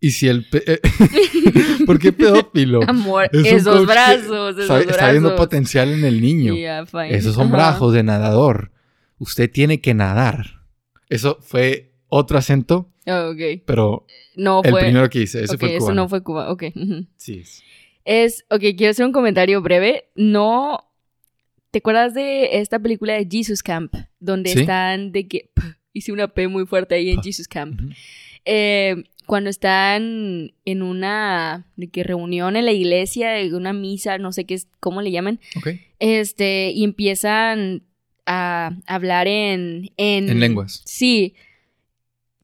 [0.00, 0.46] ¿Y si el...
[0.52, 0.80] eh,
[1.86, 2.80] ¿Por qué pedófilo?
[2.86, 4.90] Amor, Es esos brazos, esos Está, brazos.
[4.92, 6.54] está viendo potencial en el niño.
[6.54, 6.84] Yeah.
[7.08, 8.70] Esos son brazos de nadador.
[9.18, 10.62] Usted tiene que nadar.
[11.08, 13.62] Eso fue otro acento, Oh, ok.
[13.66, 14.80] pero No el fue.
[14.82, 15.42] primero que hice.
[15.42, 16.02] Ese fue el eso cubano.
[16.02, 16.52] no fue Cuba.
[16.52, 16.64] Ok.
[17.16, 17.40] Sí.
[17.40, 17.62] es.
[18.10, 20.06] Es, ok, quiero hacer un comentario breve.
[20.14, 20.82] No.
[21.70, 23.94] ¿Te acuerdas de esta película de Jesus Camp?
[24.18, 24.60] Donde Sí.
[24.60, 25.50] están de que.
[25.92, 27.20] Hice una P muy fuerte ahí en.
[27.22, 27.80] Jesus Camp.
[28.46, 34.32] Eh, cuando están en una de que reunión en la iglesia, de una misa, no
[34.32, 35.68] sé qué es, cómo le llaman, Ok.
[35.98, 37.82] este, y empiezan
[38.24, 40.30] a hablar en, en...
[40.30, 40.80] En lenguas.
[40.86, 41.34] Sí.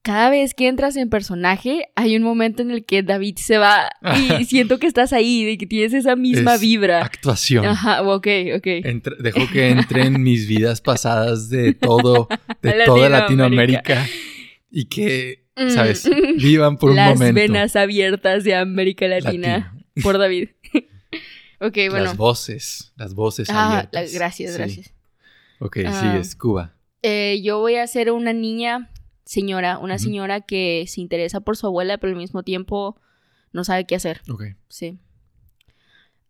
[0.04, 3.88] Cada vez que entras en personaje, hay un momento en el que David se va
[4.38, 7.02] y siento que estás ahí, de que tienes esa misma Es vibra.
[7.02, 7.64] Actuación.
[7.64, 8.66] Ajá, ok, ok.
[9.20, 12.28] Dejó que entre en mis vidas pasadas de todo,
[12.60, 12.84] de Latinoamérica.
[12.84, 14.06] toda Latinoamérica.
[14.70, 15.70] Y que, Mm.
[15.70, 16.10] ¿sabes?
[16.36, 17.40] Vivan por un Las momento.
[17.40, 19.72] venas abiertas de América Latina.
[20.02, 20.48] Por David.
[21.60, 21.98] ok, bueno.
[22.06, 24.12] Las voces, las voces Ah, abiertas.
[24.12, 24.58] gracias, Sí.
[24.58, 24.92] gracias.
[25.60, 26.00] Ok, Ah.
[26.00, 26.74] sigues, Cuba.
[27.02, 28.90] Eh, yo voy a ser una niña,
[29.24, 30.04] señora, una Ujú.
[30.04, 32.96] señora que se interesa por su abuela, pero al mismo tiempo
[33.52, 34.20] no sabe qué hacer.
[34.30, 34.44] Ok.
[34.68, 34.98] Sí.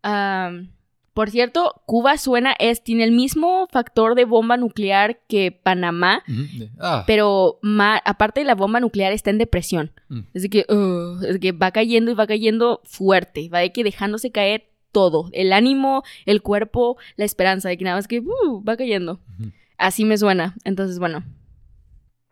[0.03, 0.71] Am,
[1.15, 6.59] por cierto, Cuba suena, es, tiene el mismo factor de bomba nuclear que Panamá, Ujú,
[6.59, 9.93] de- Ah, pero ma- aparte de la bomba nuclear está en depresión.
[10.09, 10.21] Mm.
[10.35, 13.73] Es de que, uh, es de que va cayendo y va cayendo fuerte, va de
[13.73, 18.21] que dejándose caer todo, el ánimo, el cuerpo, la esperanza, de que nada más que
[18.21, 19.21] uh, va cayendo.
[19.39, 19.51] Ujú.
[19.79, 20.55] Así me suena.
[20.65, 21.25] Entonces, bueno.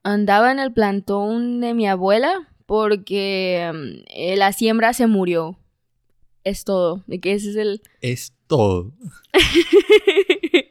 [0.05, 5.59] Andaba en el plantón de mi abuela porque mm, eh, la siembra se murió.
[6.45, 7.05] Es todo.
[7.07, 7.83] De que ese es el.
[8.01, 8.93] es todo.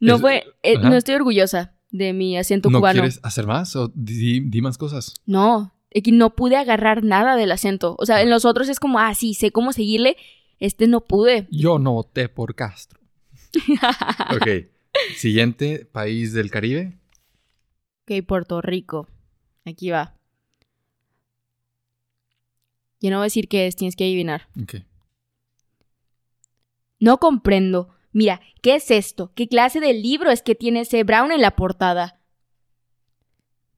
[0.00, 0.44] no Es- fue.
[0.62, 2.94] eh, no estoy orgullosa de mi acento ¿No cubano.
[3.00, 3.76] quieres hacer más?
[3.76, 5.14] ¿O di, di más cosas?
[5.26, 5.72] No.
[5.90, 7.94] Es que no pude agarrar nada del acento.
[8.00, 10.16] O sea, en los otros es como, ah, sí, sé cómo seguirle.
[10.58, 11.46] Este no pude.
[11.52, 13.00] Yo no voté por Castro.
[14.34, 14.66] Ok.
[15.16, 16.98] Siguiente país del Caribe.
[18.04, 19.08] Ok, Puerto Rico.
[19.64, 20.14] Aquí va.
[23.00, 24.48] Yo no voy a decir qué es, tienes que adivinar.
[24.62, 24.76] Ok.
[27.00, 27.94] No comprendo.
[28.12, 29.32] Mira, ¿qué es esto?
[29.34, 32.20] ¿Qué clase de libro es que tiene ese Brown en la portada?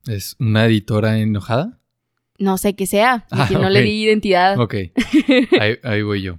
[0.07, 1.81] ¿Es una editora enojada?
[2.39, 3.27] No sé qué sea.
[3.31, 4.59] Ah, que no le di identidad.
[4.59, 4.75] Ok.
[5.61, 6.39] Ahí, ahí voy yo.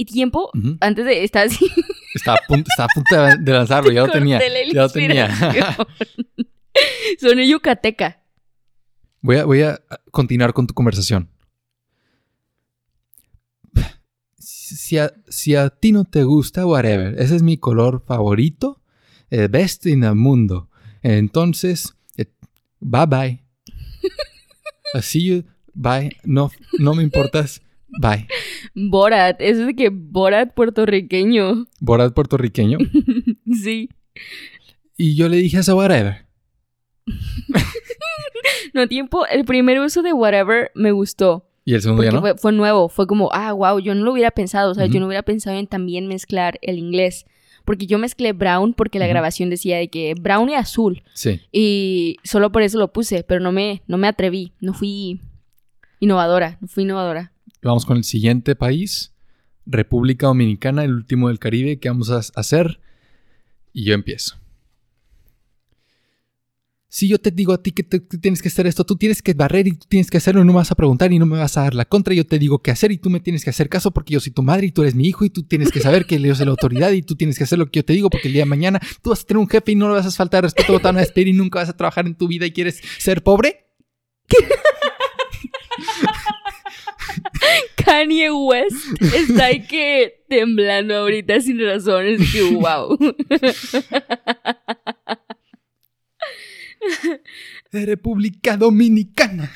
[0.00, 1.70] Y tiempo, antes de estar así.
[2.14, 4.40] Estaba a punto, estaba a punto de- lanzarlo, ya lo tenía.
[4.72, 5.28] Ya lo tenía.
[7.20, 8.24] Soné yucateca.
[9.20, 9.78] Voy a, voy a
[10.10, 11.28] continuar con tu conversación.
[14.38, 17.20] Si a, si a ti no te gusta, whatever.
[17.20, 18.80] Ese es mi color favorito.
[19.28, 20.70] El best in el mundo.
[21.02, 22.24] Entonces, eh,
[22.80, 23.44] bye bye.
[24.94, 25.44] Así you.
[25.74, 26.16] Bye.
[26.24, 27.60] No, no me importas.
[28.00, 28.26] Bye.
[28.74, 29.40] Borat.
[29.40, 31.66] Eso es de que Borat puertorriqueño.
[31.80, 32.78] Borat puertorriqueño.
[33.62, 33.88] Sí.
[34.96, 36.26] Y yo le dije eso, whatever.
[38.72, 39.26] No, tiempo.
[39.26, 41.46] El primer uso de whatever me gustó.
[41.64, 42.20] Y el segundo ya no.
[42.20, 44.98] fue, fue nuevo, fue como, ah, wow, yo no lo hubiera pensado, o sea, yo
[44.98, 47.26] no hubiera pensado en también mezclar el inglés.
[47.64, 51.02] Porque yo mezclé brown porque la grabación decía de que brown y azul.
[51.14, 51.40] Sí.
[51.52, 55.20] Y solo por eso lo puse, pero no me, no me atreví, no fui
[56.00, 57.32] innovadora, no fui innovadora.
[57.62, 59.14] Vamos con el siguiente país.
[59.66, 62.80] República Dominicana, el último del Caribe que vamos a hacer.
[63.72, 64.40] Y yo empiezo.
[66.92, 69.68] Si yo te digo a ti que tienes que hacer esto, tú tienes que barrer
[69.68, 71.56] y tú tienes que hacerlo y no me vas a preguntar y no me vas
[71.56, 72.14] a dar la contra.
[72.14, 74.32] Yo te digo qué hacer y tú me tienes que hacer caso porque yo soy
[74.32, 76.46] tu madre y tú eres mi hijo y tú tienes que saber que yo soy
[76.46, 78.42] la autoridad y tú tienes que hacer lo que yo te digo porque el día
[78.42, 80.78] de mañana tú vas a tener un jefe y no le vas a faltar respeto,
[80.78, 83.22] te van a despedir y nunca vas a trabajar en tu vida y quieres ser
[83.22, 83.68] pobre.
[87.84, 92.96] Kanye West está ahí que temblando ahorita sin razón, es que wow.
[97.70, 99.50] De República Dominicana.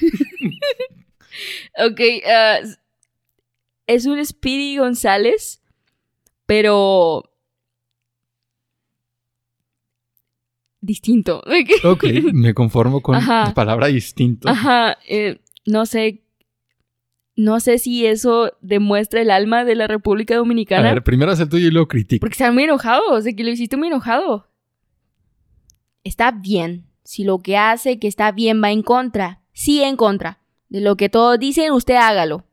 [1.78, 2.58] ok, ah,
[3.86, 5.62] es un Speedy González,
[6.46, 7.30] pero
[10.80, 11.42] distinto.
[11.84, 13.46] Ok, me conformo con Ajá.
[13.46, 14.48] la palabra distinto.
[14.48, 16.22] Ajá, eh, no sé.
[17.40, 20.92] No sé si eso demuestra el alma de la República A Dominicana.
[20.92, 22.20] ver, primero haz el tuyo y luego critico.
[22.20, 24.50] Porque están muy enojados, de que lo hiciste muy enojado.
[26.04, 26.84] Está bien.
[27.02, 30.40] Si lo que hace que está bien va en contra, sí en contra.
[30.68, 32.44] De lo que todos dicen, usted hágalo.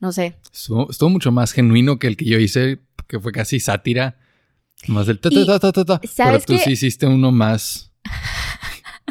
[0.00, 0.38] No sé.
[0.50, 4.16] Estuvo, estuvo mucho más genuino que el que yo hice, que fue casi sátira.
[4.88, 6.00] Más del ta, ta, ta, ta, ta, ta.
[6.00, 7.92] Pero ¿sabes tú sí hiciste uno más.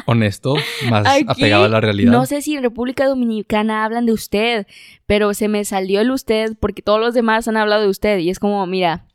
[0.06, 0.54] honesto,
[0.88, 2.12] más Aquí, apegado a la realidad.
[2.12, 4.66] No sé si en República Dominicana hablan de usted,
[5.06, 8.30] pero se me salió el usted porque todos los demás han hablado de usted y
[8.30, 9.06] es como, mira,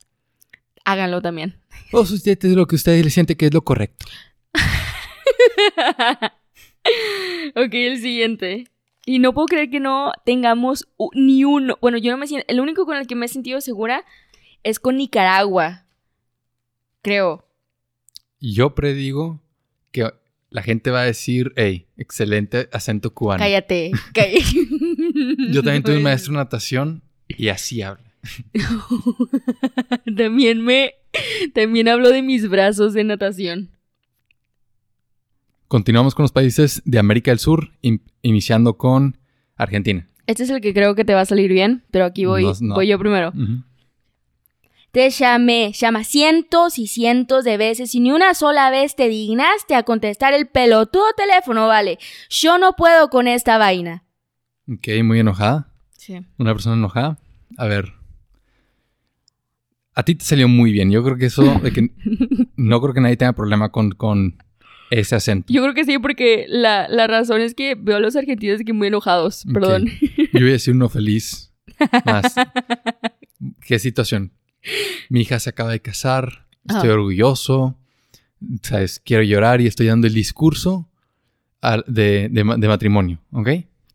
[0.86, 1.59] háganlo también.
[1.91, 4.05] O si usted es lo que usted le siente que es lo correcto.
[7.55, 8.65] ok, el siguiente.
[9.05, 11.78] Y no puedo creer que no tengamos ni uno.
[11.82, 12.45] Bueno, yo no me siento.
[12.49, 14.03] El único con el que me he sentido segura
[14.63, 15.86] es con Nicaragua.
[17.01, 17.47] Creo.
[18.39, 19.41] Yo predigo
[19.91, 20.11] que
[20.49, 23.39] la gente va a decir, hey, excelente acento cubano.
[23.43, 23.91] Cállate.
[24.13, 24.39] cállate.
[25.51, 28.03] Yo también tuve un maestro de natación y así habla.
[30.17, 30.93] También me.
[31.53, 33.71] También hablo de mis brazos de natación.
[35.67, 39.17] Continuamos con los países de América del Sur, in- iniciando con
[39.55, 40.07] Argentina.
[40.25, 42.53] Este es el que creo que te va a salir bien, pero aquí voy, No,
[42.61, 42.75] no.
[42.75, 43.29] voy yo primero.
[43.29, 43.63] Ujú.
[44.97, 49.75] Te llamé, llama cientos y cientos de veces y ni una sola vez te dignaste
[49.75, 51.99] a contestar el pelotudo teléfono, vale.
[52.31, 54.05] Yo no puedo con esta vaina.
[54.67, 55.71] Ok, muy enojada.
[55.91, 56.17] Sí.
[56.39, 57.19] Una persona enojada.
[57.59, 57.93] A ver.
[59.93, 60.89] A ti te salió muy bien.
[60.89, 61.91] Yo creo que eso, de que
[62.55, 64.41] no creo que nadie tenga problema con, con
[64.89, 65.53] ese acento.
[65.53, 68.73] Yo creo que sí, porque la, la razón es que veo a los argentinos que
[68.73, 69.45] muy enojados.
[69.53, 69.89] Perdón.
[70.33, 71.53] Yo voy a decir uno feliz.
[72.03, 72.33] Más.
[73.61, 74.31] ¿Qué situación?
[75.09, 76.47] Mi hija se acaba de casar.
[76.68, 76.93] Estoy Ah.
[76.93, 77.78] orgulloso.
[78.61, 78.99] ¿Sabes?
[79.03, 80.89] Quiero llorar y estoy dando el discurso
[81.88, 83.20] de, de ma- de matrimonio.
[83.32, 83.49] ¿Ok?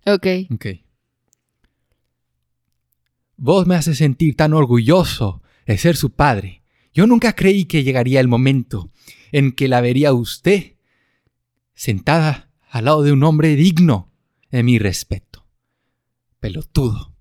[0.06, 0.26] Ok.
[0.52, 0.66] Ok.
[3.36, 6.62] Vos me haces sentir tan orgulloso de ser su padre.
[6.94, 8.90] Yo nunca creí que llegaría el momento
[9.32, 10.74] en que la vería a usted
[11.74, 14.10] sentada al lado de un hombre digno
[14.50, 15.46] de mi respeto.
[16.40, 17.11] Pelotudo.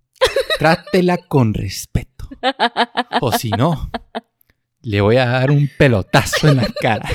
[0.62, 2.30] Trátela con respeto.
[3.20, 3.90] O si no,
[4.84, 7.10] le voy a dar un pelotazo en la cara.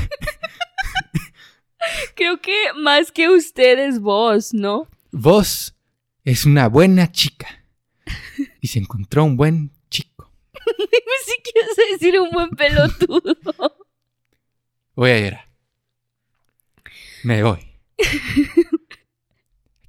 [2.16, 4.88] Creo que más que ustedes vos, ¿no?
[5.12, 5.76] Vos
[6.24, 7.64] es una buena chica.
[8.61, 10.32] Y se encontró un buen chico.
[11.24, 13.44] Si quieres decir un buen pelotudo.
[14.97, 15.49] Voy a llorar.
[17.22, 17.61] Me voy.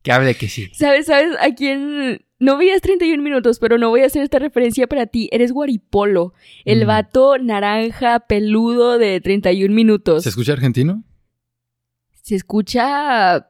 [0.04, 0.70] Que hable que sí.
[0.74, 2.24] ¿Sabes, sabes a quién?
[2.40, 5.28] No veías 31 minutos, pero no voy a hacer esta referencia para ti.
[5.32, 6.34] Eres Guaripolo,
[6.66, 6.88] el Mm.
[6.88, 10.24] vato naranja peludo de 31 minutos.
[10.24, 11.04] ¿Se escucha argentino?
[12.22, 13.50] Se escucha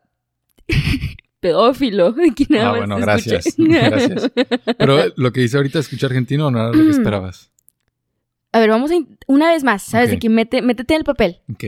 [1.42, 2.16] pedófilo.
[2.32, 3.56] Aquí nada Ah, más bueno, gracias.
[3.58, 4.32] Gracias.
[4.78, 7.52] Pero lo que dice ahorita escucha argentino no era lo que esperabas.
[8.54, 8.96] A ver, vamos a
[9.28, 10.10] una vez más, ¿sabes?
[10.10, 11.42] De que mete, métete en el papel.
[11.52, 11.64] Ok.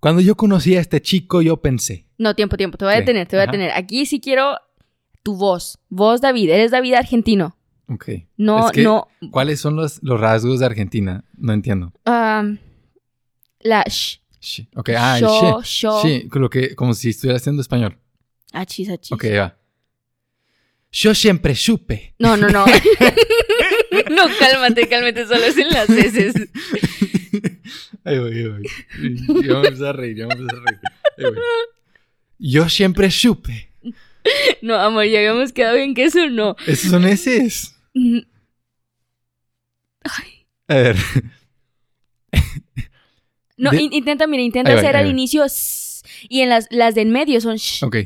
[0.00, 2.06] Cuando yo conocí a este chico, yo pensé.
[2.22, 2.78] No, tiempo, tiempo.
[2.78, 3.50] Te voy a detener, te voy ajá.
[3.50, 3.72] a detener.
[3.72, 4.56] Aquí sí quiero
[5.24, 5.80] tu voz.
[5.88, 6.50] Voz David.
[6.50, 7.58] Eres David argentino.
[7.88, 8.10] Ok.
[8.36, 9.08] No, Es que, no.
[9.32, 11.24] ¿Cuáles son los, los rasgos de Argentina?
[11.36, 11.92] No entiendo.
[12.04, 12.60] am,
[13.58, 14.20] la sh.
[14.40, 14.68] Shi.
[14.76, 15.24] Ok, ah, el
[15.64, 17.98] Yo, lo que, como si estuviera haciendo español.
[18.52, 19.10] Achis, achis.
[19.10, 19.56] Ok, va.
[20.92, 22.14] Yo siempre supe.
[22.20, 22.64] No, no, no.
[24.10, 25.26] no, cálmate, cálmate.
[25.26, 26.34] Solo es en las heces.
[28.04, 29.42] Ahí voy, ahí voy.
[29.42, 30.80] Ya me empecé a reír, ya a reír.
[31.18, 31.34] Ahí voy.
[32.44, 33.70] Yo siempre supe.
[34.62, 36.54] No, amor, ya habíamos quedado bien que eso no.
[36.68, 37.74] Esos son eses.
[37.94, 38.18] Mm,
[40.68, 40.96] A ver.
[43.56, 45.44] No, De- in- intenta, mira, intenta va, hacer al inicio
[46.28, 47.82] y en las, las de en medio son sh.
[47.84, 47.96] Ok.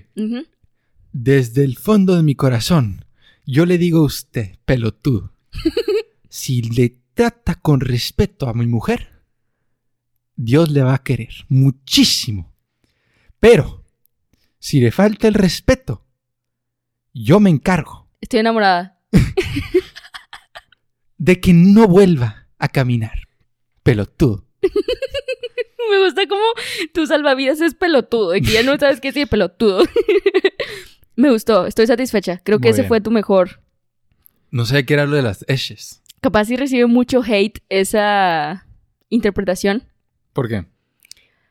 [1.12, 3.04] Desde el fondo de mi corazón,
[3.46, 5.32] yo le digo a usted, pelotudo,
[6.28, 9.22] si le trata con respeto a mi mujer,
[10.34, 12.52] Dios le va a querer muchísimo.
[13.40, 13.84] Pero,
[14.58, 16.04] si le falta el respeto,
[17.12, 18.98] yo me encargo Estoy enamorada.
[21.18, 23.18] de que no vuelva a caminar.
[23.82, 24.44] Pelotudo.
[25.90, 26.42] Me gusta como
[26.92, 29.84] tu salvavidas es pelotudo, de que ya no sabes qué decir pelotudo.
[31.16, 32.40] Me gustó, estoy satisfecha.
[32.42, 32.88] Creo que Muy ese bien.
[32.88, 33.62] fue tu mejor.
[34.50, 36.02] No sé qué era lo de las eshes.
[36.20, 38.66] Capaz si recibe mucho hate esa
[39.08, 39.84] interpretación.
[40.32, 40.66] ¿Por qué?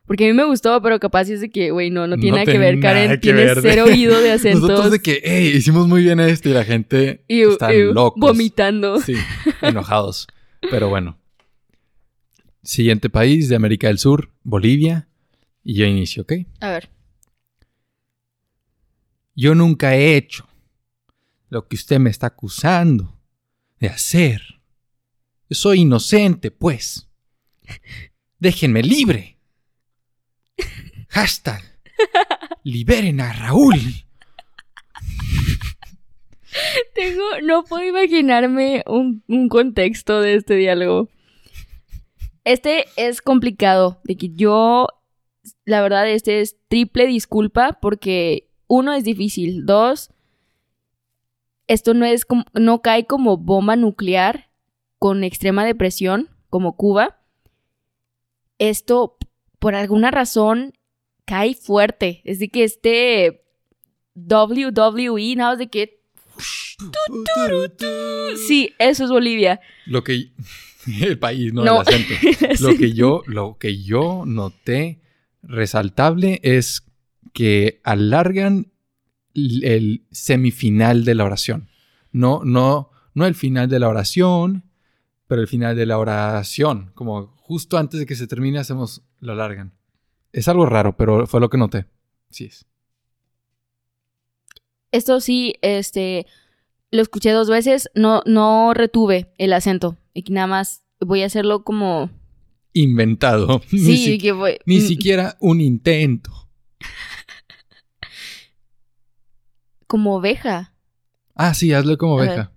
[0.07, 2.35] Porque a mí me gustó, pero capaz es de que, güey, no, no tiene No
[2.37, 3.19] nada que ver, Karen.
[3.19, 4.61] Tiene cero oído de acentos.
[4.69, 8.19] Nosotros de que, hey, hicimos muy bien esto y la gente está y locos.
[8.19, 9.01] vomitando.
[9.01, 9.15] Sí,
[9.61, 10.27] enojados.
[10.69, 11.17] Pero bueno.
[12.61, 15.07] Siguiente país de América del Sur, Bolivia.
[15.63, 16.33] Y yo inicio, ¿ok?
[16.59, 16.89] A ver.
[19.35, 20.47] Yo nunca he hecho
[21.49, 23.19] lo que usted me está acusando
[23.79, 24.41] de hacer.
[25.49, 27.09] Yo soy inocente, pues.
[28.39, 29.34] Déjenme libre.
[31.15, 31.63] Hashtag.
[32.63, 33.79] Liberen a Raúl.
[36.93, 41.07] Tengo, no puedo imaginarme un, un contexto de este diálogo.
[42.43, 44.87] Este es complicado, de que yo
[45.63, 50.11] la verdad, este es triple disculpa porque uno es difícil, dos,
[51.67, 54.49] esto no es no cae como bomba nuclear
[54.99, 57.21] con extrema depresión como Cuba.
[58.59, 59.15] Esto,
[59.59, 60.73] por alguna razón,
[61.25, 62.21] cae fuerte.
[62.23, 63.43] Es de que este
[64.15, 65.99] WWE, nada más de que
[68.47, 69.59] Sí, eso es Bolivia.
[69.85, 70.31] Lo que
[71.01, 71.81] el país, no, No.
[71.87, 72.13] el acento.
[72.59, 72.77] Lo Sí.
[72.77, 75.01] que yo, lo que yo noté
[75.43, 76.85] resaltable es
[77.33, 78.71] que alargan
[79.33, 81.69] el semifinal de la oración.
[82.11, 84.63] No, no, no el final de la oración,
[85.27, 86.91] pero el final de la oración.
[86.95, 89.73] Como justo antes de que se termine, hacemos, lo alargan.
[90.35, 91.85] Es algo raro, pero fue lo que noté.
[92.29, 92.65] Sí es.
[94.91, 96.25] Esto sí, este,
[96.91, 99.97] lo escuché dos veces, no, no retuve el acento.
[100.13, 102.09] Y que nada más voy a hacerlo como...
[102.73, 103.61] Inventado.
[103.71, 104.57] Ni, Sí, si- que voy...
[104.65, 106.31] ni mm, siquiera un intento.
[109.87, 110.73] Como oveja.
[111.33, 112.51] Ah, sí, hazlo como oveja.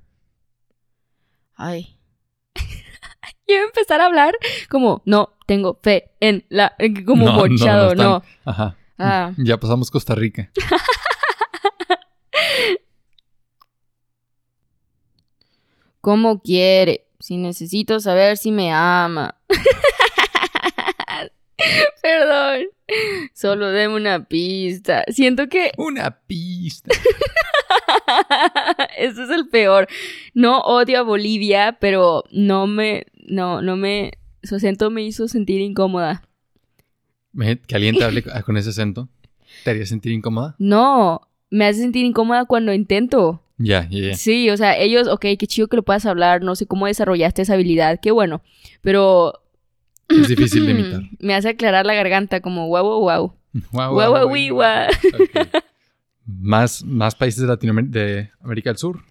[1.54, 1.97] Ay.
[3.48, 4.36] Yo empezar a hablar
[4.68, 6.74] como, no, tengo fe en la...
[7.06, 8.22] Como No, no, no mochado, están- no.
[8.44, 8.76] Ajá.
[8.98, 9.32] Ah.
[9.38, 10.50] Ya pasamos Costa Rica.
[16.00, 17.06] ¿Cómo quiere?
[17.20, 19.36] Si necesito saber si me ama.
[22.02, 22.66] Perdón.
[23.34, 25.04] Solo deme una pista.
[25.08, 26.94] Siento que Una pista.
[28.98, 29.88] Ese es el peor.
[30.34, 34.12] No odio a Bolivia, pero no me, no, no me,
[34.42, 36.22] su acento me hizo sentir incómoda.
[37.32, 39.08] Me- Que alguien te hable co- con ese acento.
[39.64, 40.54] ¿Te haría sentir incómoda?
[40.58, 43.42] No, me hace sentir incómoda cuando intento.
[43.58, 44.14] Ya, ya, ya.
[44.14, 47.42] Sí, o sea, ellos, ok, qué chido que lo puedas hablar, no sé cómo desarrollaste
[47.42, 48.40] esa habilidad, qué bueno,
[48.82, 49.32] pero
[50.08, 51.02] Es difícil de imitar.
[51.18, 53.34] me hace aclarar la garganta como guau, guau, guau.
[53.72, 54.88] Guau, Guau, guau,
[56.28, 59.02] Más, más países de Latinoamérica, de América del Sur.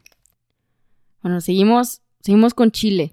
[1.24, 3.12] Bueno, seguimos, seguimos con Chile.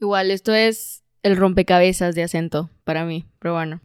[0.00, 3.80] Igual, esto es el rompecabezas de acento para mí, pero bueno.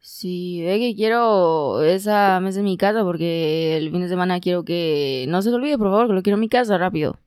[0.00, 4.64] Sí, ve que quiero esa mesa en mi casa porque el fin de semana quiero
[4.64, 5.24] que...
[5.28, 7.20] No se te olvide, por favor, que lo quiero en mi casa rápido.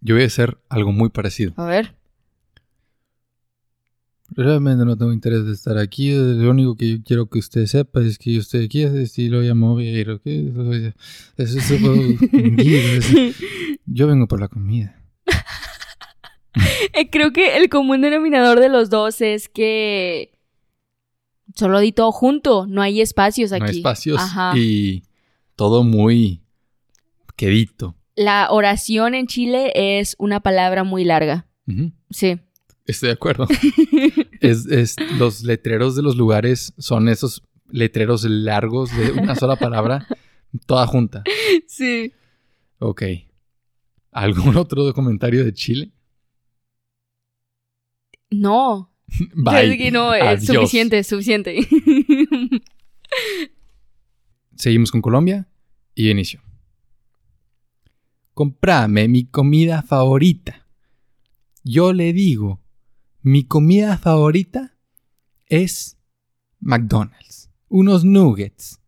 [0.00, 1.52] Yo voy a hacer algo muy parecido.
[1.56, 1.97] A ver.
[4.30, 6.12] Realmente no tengo interés de estar aquí.
[6.12, 8.86] Lo único que yo quiero que usted sepa es que yo estoy aquí.
[9.06, 10.52] Si lo llamo Vieiro, ¿qué?
[11.36, 11.68] Eso es
[13.86, 14.94] Yo vengo por la comida.
[16.92, 20.32] Eh, Creo que el común denominador de los dos es que...
[21.54, 23.60] Solo di todo junto, no hay espacios aquí.
[23.60, 24.52] No hay espacios Ajá.
[24.56, 25.02] y
[25.56, 26.42] todo muy
[27.36, 27.96] quedito.
[28.14, 31.46] La oración en Chile es una palabra muy larga.
[32.10, 32.38] Sí.
[32.88, 33.46] Estoy de acuerdo.
[34.40, 40.06] es, es- los letreros de los lugares son esos letreros largos de una sola palabra,
[40.66, 41.22] toda junta.
[41.66, 42.12] Sí.
[42.80, 43.02] Ok.
[44.10, 45.92] ¿Algún otro comentario de Chile?
[48.30, 48.90] No.
[49.34, 49.72] Bye.
[49.72, 50.46] Es que no, es Adiós.
[50.46, 51.58] suficiente, suficiente.
[54.56, 55.46] Seguimos con Colombia
[55.94, 56.40] y inicio.
[58.34, 60.66] Comprame mi comida favorita.
[61.64, 62.60] Yo le digo,
[63.22, 64.76] mi comida favorita
[65.46, 65.98] es
[66.60, 67.50] McDonald's.
[67.68, 68.80] Unos nuggets.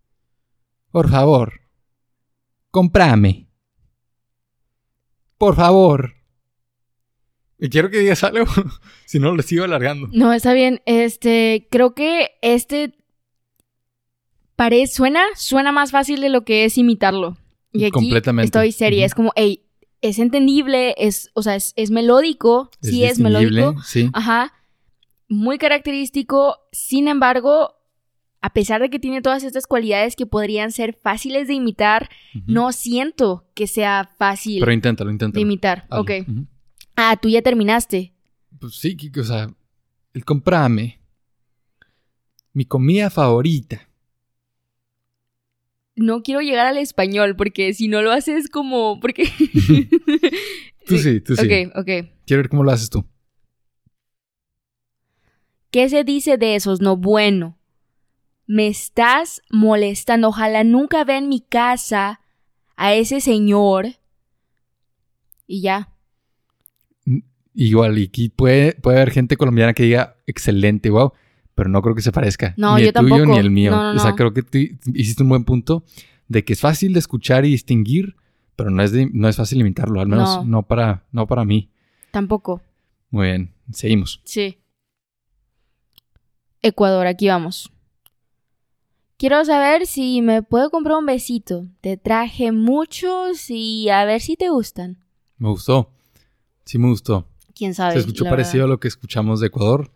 [0.90, 1.60] Por favor,
[2.70, 3.48] comprame.
[5.38, 6.14] Por favor.
[7.58, 8.44] Y quiero que digas algo,
[9.06, 10.08] si no lo sigo alargando.
[10.12, 10.80] no, está bien.
[10.86, 12.94] Este, creo que este
[14.56, 17.36] parece, suena, suena más fácil de lo que es imitarlo.
[17.72, 18.46] Y aquí Completamente.
[18.46, 19.06] estoy seria.
[19.06, 19.62] Es como, hey,
[20.02, 22.70] es entendible, es, o sea, es, es melódico.
[22.82, 23.80] sí, es melódico.
[23.82, 24.10] Sí.
[24.12, 24.52] Ajá.
[25.28, 26.56] Muy característico.
[26.72, 27.74] Sin embargo,
[28.40, 32.08] a pesar de que tiene todas estas cualidades que podrían ser fáciles de imitar,
[32.46, 35.42] no siento que sea fácil Pero inténtalo, de inténtalo.
[35.42, 35.86] imitar.
[35.90, 36.00] Hazlo.
[36.02, 36.10] Ok.
[36.96, 38.14] Ah, tú ya terminaste.
[38.58, 39.48] Pues sí, que- o sea,
[40.14, 41.00] el comprame
[42.52, 43.86] mi comida favorita.
[45.96, 49.00] No quiero llegar al español porque si no lo haces como...
[49.00, 49.24] Porque...
[50.86, 51.46] Tú sí, tú sí.
[51.46, 51.86] Ok, ok.
[52.26, 53.04] Quiero ver cómo lo haces tú.
[55.70, 56.80] ¿Qué se dice de esos?
[56.80, 57.58] No, bueno.
[58.46, 60.28] Me estás molestando.
[60.28, 62.20] Ojalá nunca vea en mi casa
[62.76, 64.00] a ese señor.
[65.46, 65.94] Y ya.
[67.54, 71.12] Igual, y puede, puede haber gente colombiana que diga excelente, wow,
[71.54, 72.54] pero no creo que se parezca.
[72.56, 73.32] No, ni yo el tuyo tampoco.
[73.32, 73.70] ni el mío.
[73.70, 74.58] No, no, O sea, creo que tú
[74.94, 75.84] hiciste un buen punto
[76.28, 78.16] de que es fácil de escuchar y distinguir,
[78.56, 80.62] pero no es, de- no es fácil imitarlo, al menos No.
[80.62, 81.70] para, no para mí.
[82.12, 82.60] Tampoco.
[83.10, 84.20] Muy bien, seguimos.
[84.24, 84.58] Sí.
[86.62, 87.72] Ecuador, aquí vamos.
[89.16, 91.66] Quiero saber si me puedo comprar un besito.
[91.80, 94.98] Te traje muchos y a ver si te gustan.
[95.38, 95.90] Me gustó.
[96.64, 97.26] Sí me gustó.
[97.54, 97.92] ¿Quién sabe?
[97.94, 99.90] Se escuchó parecido a lo que escuchamos de Ecuador.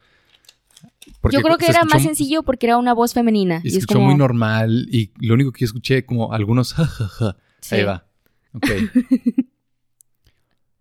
[1.21, 3.61] Porque Yo creo que era escuchó- más sencillo porque era una voz femenina.
[3.63, 4.11] Y Y se es escuchó como...
[4.11, 4.89] muy normal.
[4.91, 7.37] Y lo único que yo escuché, como algunos jajaja.
[7.61, 7.77] Sí.
[7.77, 8.07] Ahí va.
[8.53, 8.67] Ok.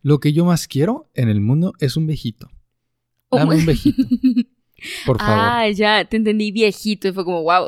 [0.01, 2.49] lo que yo más quiero en el mundo es un viejito.
[3.31, 4.03] Dame un viejito.
[5.05, 5.33] Por favor.
[5.39, 7.67] Ah, ya, te entendí viejito y fue como, wow.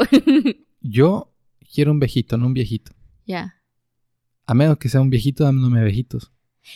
[0.82, 1.32] Yo
[1.74, 2.92] quiero un viejito, no un viejito.
[3.26, 3.54] ya.
[4.48, 6.32] A menos que sea un viejito, dándome viejitos.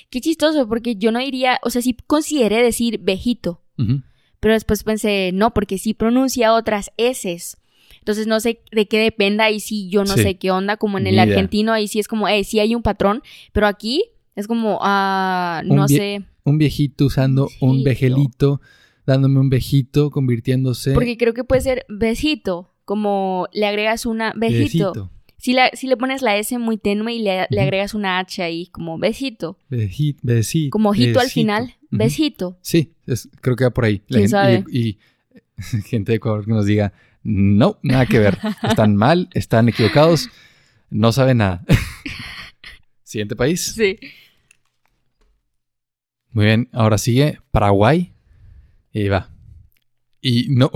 [0.09, 4.01] Qué chistoso, porque yo no diría, o sea, sí consideré decir viejito, Ujú.
[4.39, 7.37] Pero después pensé, no, porque sí pronuncia otras S.
[7.99, 10.23] Entonces no sé de qué dependa y sí, yo no Sí.
[10.23, 12.81] sé qué onda, como en el argentino, ahí sí es como, eh, sí hay un
[12.81, 13.21] patrón,
[13.51, 14.03] pero aquí
[14.35, 18.61] es como, ah, Un no sé, Un viejito usando un vejelito,
[19.05, 24.93] dándome un viejito, convirtiéndose porque creo que puede ser besito, como le agregas una besito.
[24.93, 25.11] viejito.
[25.37, 28.41] Si, la, si le pones la S muy tenue y le, le agregas una H
[28.43, 31.33] ahí, como besito, Beji- besi- como ojito al besito.
[31.41, 31.75] final.
[31.97, 32.57] Besito.
[32.61, 33.99] Sí, es- creo que va por ahí.
[33.99, 34.63] ¿Quién gente- sabe?
[34.71, 34.99] Y, y
[35.87, 38.37] gente de Ecuador que nos diga, no, nada que ver.
[38.63, 40.29] Están mal, están equivocados,
[40.89, 41.63] no saben nada.
[43.03, 43.73] Siguiente país.
[43.75, 43.97] Sí.
[46.31, 48.13] Muy bien, ahora sigue Paraguay.
[48.93, 49.29] Y va.
[50.21, 50.69] Y no,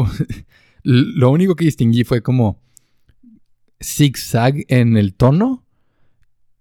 [0.84, 2.61] lo único que distinguí fue como
[3.82, 5.66] zigzag en el tono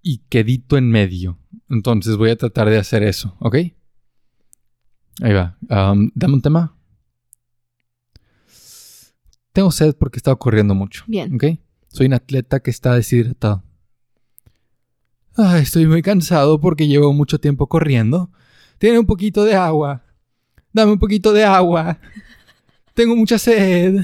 [0.03, 1.39] y quedito en medio.
[1.71, 3.57] Entonces voy a tratar de hacer eso, ¿ok?
[5.21, 5.57] Ahí va.
[5.69, 6.77] Um, dame un tema.
[9.53, 11.05] Tengo sed porque he estado corriendo mucho.
[11.07, 11.35] Bien.
[11.35, 11.45] ¿Ok?
[11.89, 13.63] Soy un atleta que está deshidratado.
[15.37, 18.31] Ah, estoy muy cansado porque llevo mucho tiempo corriendo.
[18.79, 20.05] Tiene un poquito de agua.
[20.73, 21.99] Dame un poquito de agua.
[22.95, 24.01] Tengo mucha sed.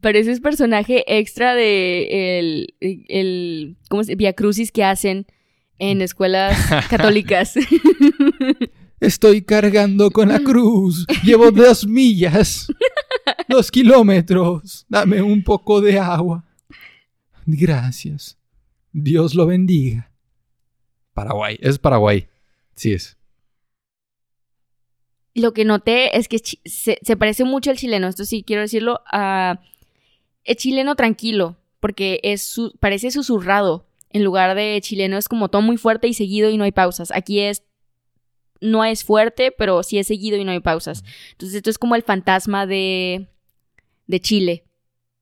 [0.00, 5.26] Pareces personaje extra de el, el ¿cómo se Via Crucis que hacen
[5.78, 6.58] en escuelas
[6.88, 7.54] católicas.
[9.02, 11.06] Estoy cargando con la cruz.
[11.24, 12.68] Llevo dos millas.
[13.48, 14.86] Dos kilómetros.
[14.88, 16.44] Dame un poco de agua.
[17.44, 18.38] Gracias.
[18.92, 20.10] Dios lo bendiga.
[21.14, 21.58] Paraguay.
[21.60, 22.28] Es Paraguay.
[22.74, 23.16] Sí es.
[25.34, 29.00] Lo que noté es que se, se parece mucho al chileno, esto sí quiero decirlo,
[29.10, 29.60] a
[30.44, 33.86] el chileno tranquilo, porque es su- parece susurrado.
[34.10, 37.10] En lugar de chileno es como todo muy fuerte y seguido y no hay pausas.
[37.14, 37.62] Aquí es
[38.62, 41.04] no es fuerte, pero sí es seguido y no hay pausas.
[41.32, 43.28] Entonces esto es como el fantasma de
[44.06, 44.64] de Chile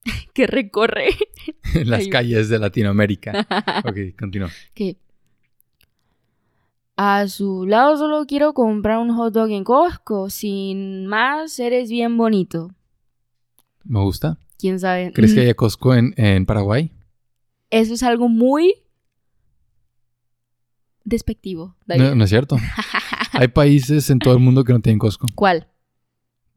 [0.34, 1.08] que recorre
[1.84, 2.10] las Ay.
[2.10, 3.46] calles de Latinoamérica.
[3.84, 4.50] Ok, continúa.
[6.96, 10.28] a su lado solo quiero comprar un hot dog en Costco.
[10.30, 12.70] Sin más, eres bien bonito.
[13.84, 14.38] Me gusta.
[14.58, 15.10] ¿Quién sabe?
[15.14, 16.92] ¿Crees que Mm, haya Costco en, en Paraguay?
[17.70, 18.74] Eso es algo muy
[21.04, 21.76] despectivo.
[21.86, 22.02] David.
[22.02, 22.56] No, no es cierto.
[23.32, 25.26] Hay países en todo el mundo que no tienen Costco.
[25.34, 25.68] ¿Cuál?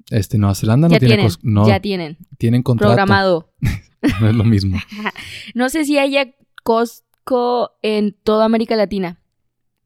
[0.09, 1.26] Este, Nueva Zelanda no ya tiene tienen.
[1.26, 1.41] Costco.
[1.43, 2.17] No, Ya tienen.
[2.38, 2.91] tienen contrato.
[2.93, 3.53] Programado.
[4.19, 4.78] No es lo mismo.
[5.55, 9.21] No sé si haya Costco en toda América Latina.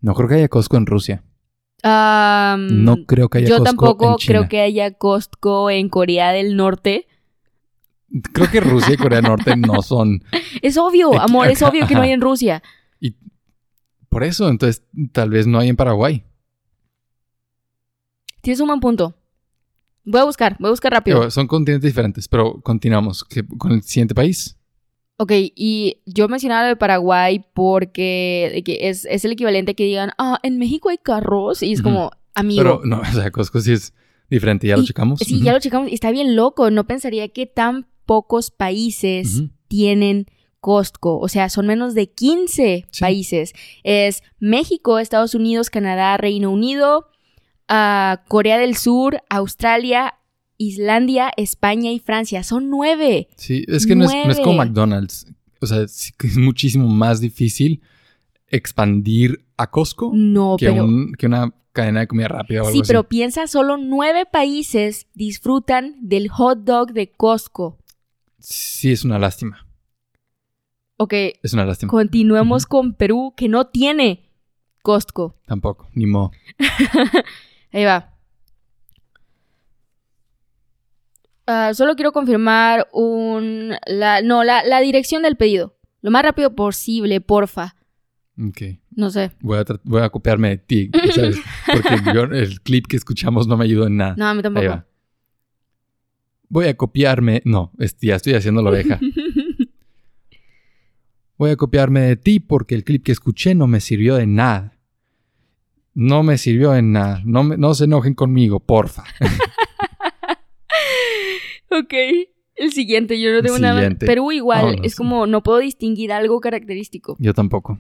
[0.02, 1.24] No creo que haya Costco en Rusia.
[1.84, 4.40] No creo que haya yo Costco tampoco en China.
[4.40, 7.08] creo que haya Costco en Corea del Norte.
[8.34, 10.24] Creo que Rusia y Corea del Norte no son.
[10.62, 12.64] Es obvio, amor, es obvio que no hay en Rusia.
[13.00, 13.16] Y
[14.10, 16.24] por eso, entonces, tal vez no hay en Paraguay.
[18.48, 19.14] Tienes un buen punto.
[20.06, 21.20] Voy a buscar, voy a buscar rápido.
[21.20, 24.56] Digo, son continentes diferentes, pero continuamos ¿Qué- con el siguiente país.
[25.18, 30.40] Ok, y yo mencionaba lo de Paraguay porque es, es el equivalente que digan, ah,
[30.44, 31.62] en México hay carros.
[31.62, 32.64] Y es como, amigo.
[32.64, 33.94] Pero no, o sea, Costco sí es
[34.30, 35.20] diferente, ya lo checamos.
[35.20, 36.72] Sí, ya lo checamos y está bien loco.
[36.72, 40.28] No pensaría que tan pocos países tienen
[40.62, 41.20] Costco.
[41.20, 43.02] O sea, son menos de 15 Sí.
[43.02, 43.52] países.
[43.84, 47.10] Es México, Estados Unidos, Canadá, Reino Unido,
[47.68, 50.16] ah, Corea del Sur, Australia,
[50.58, 52.44] Islandia, España y Francia.
[52.44, 53.28] Son nueve.
[53.38, 54.58] Sí, es que no es, no es como.
[54.58, 55.28] McDonald's.
[55.62, 57.82] O sea, es muchísimo más difícil
[58.50, 60.86] expandir a Costco No, que, pero...
[60.86, 62.88] un- que una cadena de comida rápida o algo Sí, así.
[62.88, 67.78] pero piensa, solo nueve países disfrutan del hot dog de Costco.
[68.40, 69.68] Sí, es una lástima.
[70.98, 71.14] Ok,
[71.44, 71.92] Es una lástima.
[71.92, 74.32] continuemos con Perú, que no tiene
[74.82, 75.36] Costco.
[75.46, 76.32] Tampoco, ni modo.
[77.72, 78.14] Ahí va.
[81.46, 83.74] Ah, solo quiero confirmar un...
[83.86, 85.78] La, no, la, la dirección del pedido.
[86.02, 87.76] Lo más rápido posible, porfa.
[88.40, 88.62] Ok.
[88.96, 89.32] No sé.
[89.40, 91.38] Voy a, voy a copiarme de ti, ¿sabes?
[91.72, 94.16] Porque yo, el clip que escuchamos no me ayudó en nada.
[94.18, 94.68] No, a mí Ahí tampoco.
[94.68, 94.86] va.
[96.50, 97.42] Voy a copiarme.
[97.46, 99.00] No, ya estoy haciendo la oveja.
[101.38, 104.77] Voy a copiarme de ti porque el clip que escuché no me sirvió de nada.
[106.00, 107.24] No me sirvió de nada.
[107.26, 109.04] No, me- no se enojen conmigo, porfa.
[111.72, 111.94] ok.
[112.56, 113.90] El siguiente, yo no tengo nada.
[114.00, 117.16] Perú igual, es como no puedo distinguir algo característico.
[117.20, 117.80] Yo tampoco.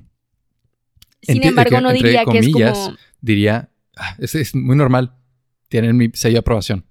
[1.21, 2.95] Sin Enti- embargo, que- no diría que es como.
[3.21, 5.13] Diría, "Ah, es, es muy normal.
[5.69, 6.85] Tienen mi sello de aprobación.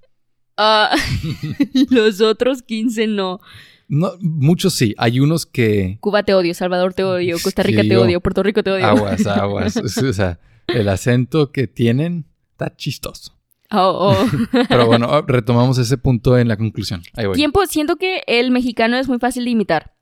[0.57, 0.95] ah,
[1.91, 3.41] los otros 15 no.
[3.89, 4.95] No, muchos sí.
[4.99, 8.43] Hay unos que Cuba te odio, Salvador te odio, Costa Rica Sí, te odio, Puerto
[8.43, 8.85] Rico te odio.
[8.87, 9.77] aguas, aguas.
[9.77, 13.33] o sea, el acento que tienen está chistoso.
[13.71, 14.27] Oh, oh.
[14.69, 17.03] Pero bueno, ah, retomamos ese punto en la conclusión.
[17.15, 17.35] Ahí voy.
[17.37, 19.95] Tiempo, siento que el mexicano es muy fácil de imitar.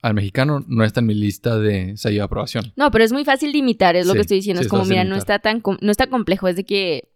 [0.00, 2.72] Al mexicano no está en mi lista de sello de aprobación.
[2.76, 4.60] No, pero es muy fácil de imitar, es lo Sí, que estoy diciendo.
[4.62, 7.10] sí, es como, mira, no está tan com- no está complejo, es de que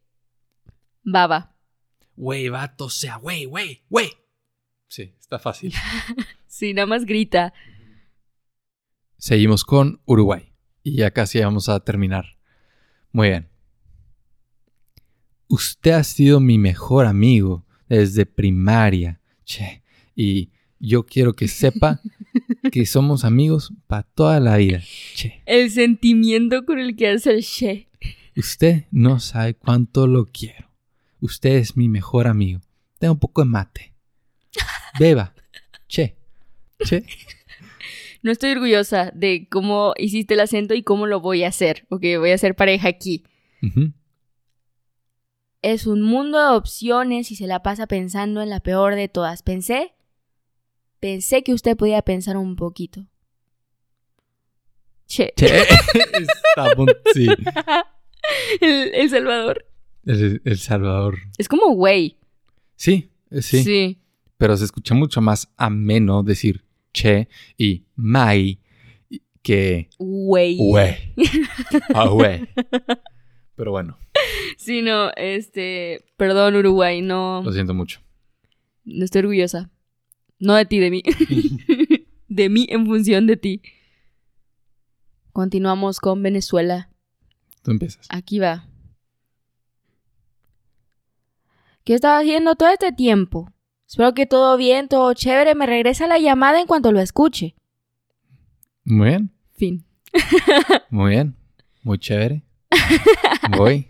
[1.02, 1.54] baba.
[2.16, 4.10] Güey, vato, o sea, güey, güey, güey.
[4.88, 5.72] Sí, está fácil.
[6.50, 7.52] Sí, nada más grita.
[9.16, 10.52] Seguimos con Uruguay.
[10.82, 12.37] Y ya casi vamos a terminar.
[13.12, 13.48] Muy bien.
[15.48, 19.20] Usted ha sido mi mejor amigo desde primaria.
[19.44, 19.82] Che.
[20.14, 22.00] Y yo quiero que sepa
[22.72, 24.82] que somos amigos para toda la vida.
[25.14, 25.42] Che.
[25.46, 27.88] El sentimiento con el que hace el she.
[28.36, 30.70] Usted no sabe cuánto lo quiero.
[31.20, 32.60] Usted es mi mejor amigo.
[32.98, 33.94] Tengo un poco de mate.
[34.98, 35.34] Beba.
[35.88, 36.16] Che.
[36.84, 37.04] Che.
[38.22, 41.86] No estoy orgullosa de cómo hiciste el acento y cómo lo voy a hacer.
[41.90, 43.24] Ok, voy a hacer pareja aquí.
[45.62, 49.42] Es un mundo de opciones y se la pasa pensando en la peor de todas.
[49.42, 49.94] Pensé,
[51.00, 53.06] pensé que usted podía pensar un poquito.
[55.06, 55.32] Che.
[55.36, 55.48] Che.
[57.14, 57.28] Sí.
[58.60, 59.64] El, El Salvador.
[60.04, 61.18] El, El Salvador.
[61.38, 62.18] Es como güey.
[62.76, 64.02] Sí, eh, sí, Sí.
[64.36, 68.60] Pero se escucha mucho más ameno decir che y mai
[69.42, 70.56] que Güey.
[70.56, 70.96] güey.
[71.94, 72.48] Ah, güey.
[73.56, 73.98] Pero bueno,
[74.56, 76.04] Sí, no, este.
[76.16, 77.42] Perdón, Uruguay, no.
[77.42, 78.00] lo siento mucho.
[78.84, 79.70] No estoy orgullosa.
[80.38, 81.02] No de ti, de mí.
[82.28, 83.62] de mí en función de ti.
[85.32, 86.90] Continuamos con Venezuela.
[87.62, 88.06] Tú empiezas.
[88.10, 88.68] Aquí va.
[91.84, 93.50] ¿Qué estás haciendo todo este tiempo?
[93.88, 95.54] Espero que todo bien, todo chévere.
[95.54, 97.54] Me regresa la llamada en cuanto lo escuche.
[98.84, 99.84] Muy bien, Fin.
[100.90, 101.34] muy bien.
[101.82, 102.42] Muy chévere.
[103.56, 103.86] Voy.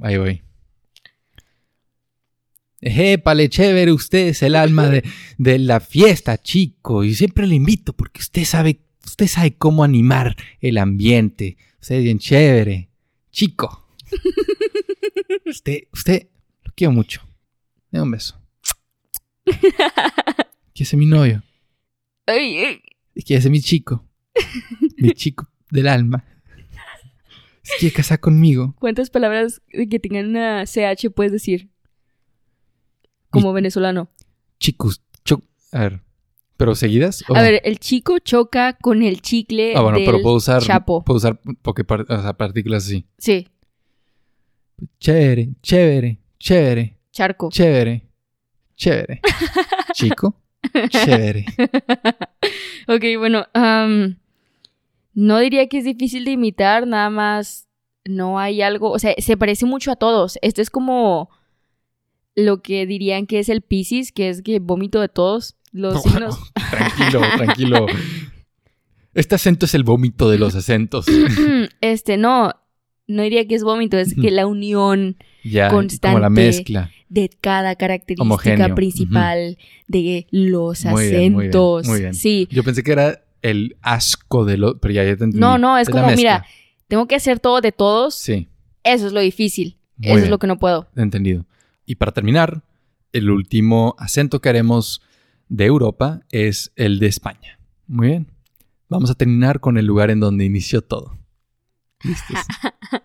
[0.00, 0.42] Ahí voy.
[2.80, 5.04] Épale, chévere, usted es el alma de,
[5.38, 7.04] de la fiesta, chico.
[7.04, 11.58] Y siempre le invito porque usted sabe, usted sabe cómo animar el ambiente.
[11.80, 12.88] Usted es bien chévere.
[13.30, 13.86] Chico.
[15.46, 16.28] Usted, usted,
[16.62, 17.20] lo quiero mucho.
[17.90, 18.41] Dame un beso.
[20.74, 21.42] ¿Quiere ser mi novio?
[22.26, 22.82] Ay, ay.
[23.24, 24.04] ¿Quiere ser mi chico?
[24.96, 26.24] Mi chico del alma.
[27.62, 28.74] ¿Se quiere casar conmigo?
[28.80, 31.70] ¿Cuántas palabras que tengan una CH puedes decir?
[33.30, 34.10] Como venezolano.
[34.58, 36.00] Chicos, cho- A ver,
[36.56, 37.22] ¿pero seguidas?
[37.28, 39.74] o A ver, el chico choca con el chicle.
[39.76, 41.04] Ah, bueno, del pero puedo usar, Chapo.
[41.04, 43.06] puedo usar porque par- o sea, partículas así.
[43.18, 43.48] Sí,
[44.98, 47.48] Chévere, chévere, chévere, charco.
[47.50, 48.08] chévere,
[48.76, 49.20] chévere.
[49.92, 50.36] Chico,
[50.88, 51.46] chévere.
[52.88, 53.46] ok, bueno.
[55.14, 57.68] no diría que es difícil de imitar, nada más
[58.04, 58.90] no hay algo.
[58.90, 60.38] O sea, se parece mucho a todos.
[60.42, 61.30] Esto es como
[62.34, 65.56] lo que dirían que es el Piscis, que es que vómito de todos.
[65.72, 66.52] Los signos.
[66.70, 67.86] tranquilo, tranquilo.
[69.14, 71.06] Este acento es el vómito de los acentos.
[71.80, 72.52] este, no.
[73.12, 76.08] No diría que es vómito, es que la unión Ya, Constante.
[76.14, 76.90] como la mezcla.
[77.08, 78.74] de cada característica Homogéneo.
[78.74, 79.58] principal
[79.88, 81.86] de los Muy bien, muy bien, acentos.
[81.88, 82.14] muy bien.
[82.14, 82.48] Sí.
[82.50, 84.78] Yo pensé que era el asco de lo...
[84.78, 85.38] Pero ya, ya te entendí.
[85.38, 86.44] No, no, es como, mira,
[86.88, 88.14] tengo que hacer todo de todos.
[88.14, 88.48] Sí,
[88.84, 89.76] Eso es lo difícil.
[89.96, 90.88] Muy Eso es lo que no puedo.
[90.96, 91.44] entendido.
[91.86, 92.62] Y para terminar,
[93.12, 95.02] el último acento que haremos
[95.48, 97.58] de Europa es el de España.
[97.86, 98.26] Muy bien.
[98.88, 101.18] Vamos a terminar con el lugar en donde inició todo.
[102.02, 102.38] ¿Listos?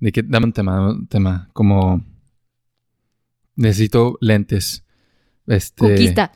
[0.00, 0.22] ¿De qué?
[0.22, 1.48] Dame un tema, un tema.
[1.52, 2.04] Como...
[3.56, 4.84] Necesito lentes.
[5.46, 5.86] Este...
[5.86, 6.32] Conquista.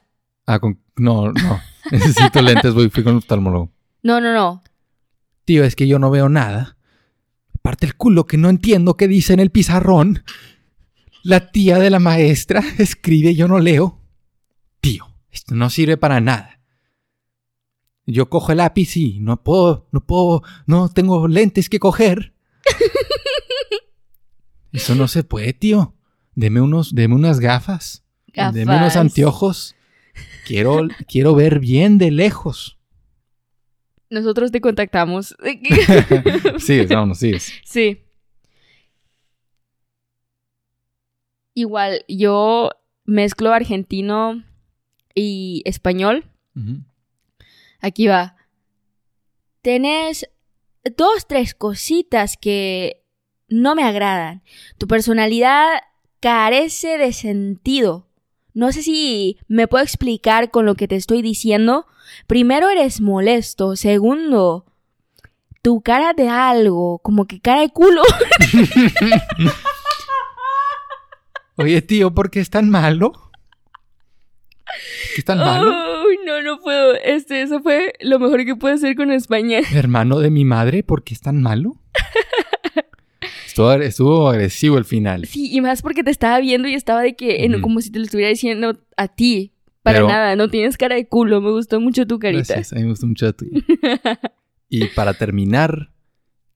[0.46, 0.80] Ah, con...
[0.96, 1.60] No, no.
[1.90, 3.70] Necesito lentes, voy, fui con un oftalmólogo.
[4.02, 4.62] No, no, no.
[5.44, 6.76] Tío, es que yo no veo nada.
[7.62, 10.22] Parte el culo que no entiendo qué dice en el pizarrón.
[11.22, 14.00] La tía de la maestra escribe, yo no leo.
[14.80, 16.59] Tío, esto no sirve para nada.
[18.10, 22.34] Yo cojo el lápiz y no puedo, no puedo, no tengo lentes que coger.
[24.72, 25.94] Eso no se puede, tío.
[26.34, 28.04] Deme unos, deme unas gafas.
[28.26, 29.74] de menos anteojos.
[30.46, 32.78] Quiero, quiero ver bien de lejos.
[34.10, 35.36] Nosotros te contactamos.
[36.58, 37.34] sí, vámonos, sí.
[37.64, 38.02] Sí.
[41.54, 42.70] Igual, yo
[43.04, 44.44] mezclo argentino
[45.14, 46.24] y español.
[47.80, 48.36] Aquí va.
[49.62, 50.28] Tenés
[50.96, 53.02] dos, tres cositas que
[53.48, 54.42] no me agradan.
[54.78, 55.80] Tu personalidad
[56.20, 58.06] carece de sentido.
[58.52, 61.86] No sé si me puedo explicar con lo que te estoy diciendo.
[62.26, 63.76] Primero eres molesto.
[63.76, 64.66] Segundo,
[65.62, 68.02] tu cara de algo, como que cara de culo.
[71.56, 73.12] Oye, tío, ¿por qué es tan malo?
[75.14, 75.89] ¿Qué es tan malo?
[76.10, 76.94] Uy, no, no puedo.
[76.94, 79.60] Este, eso fue lo mejor que pude hacer con España.
[79.72, 81.80] Hermano de mi madre, ¿por qué es tan malo?
[83.82, 85.26] Estuvo, agresivo el final.
[85.26, 88.04] Sí, y más porque te estaba viendo y estaba de que, como si te lo
[88.06, 89.52] estuviera diciendo a ti.
[89.82, 91.40] Para nada, no tienes cara de culo.
[91.40, 92.54] Me gustó mucho tu carita.
[92.54, 93.46] Gracias, a mí me gustó mucho tu.
[94.68, 95.92] y para terminar,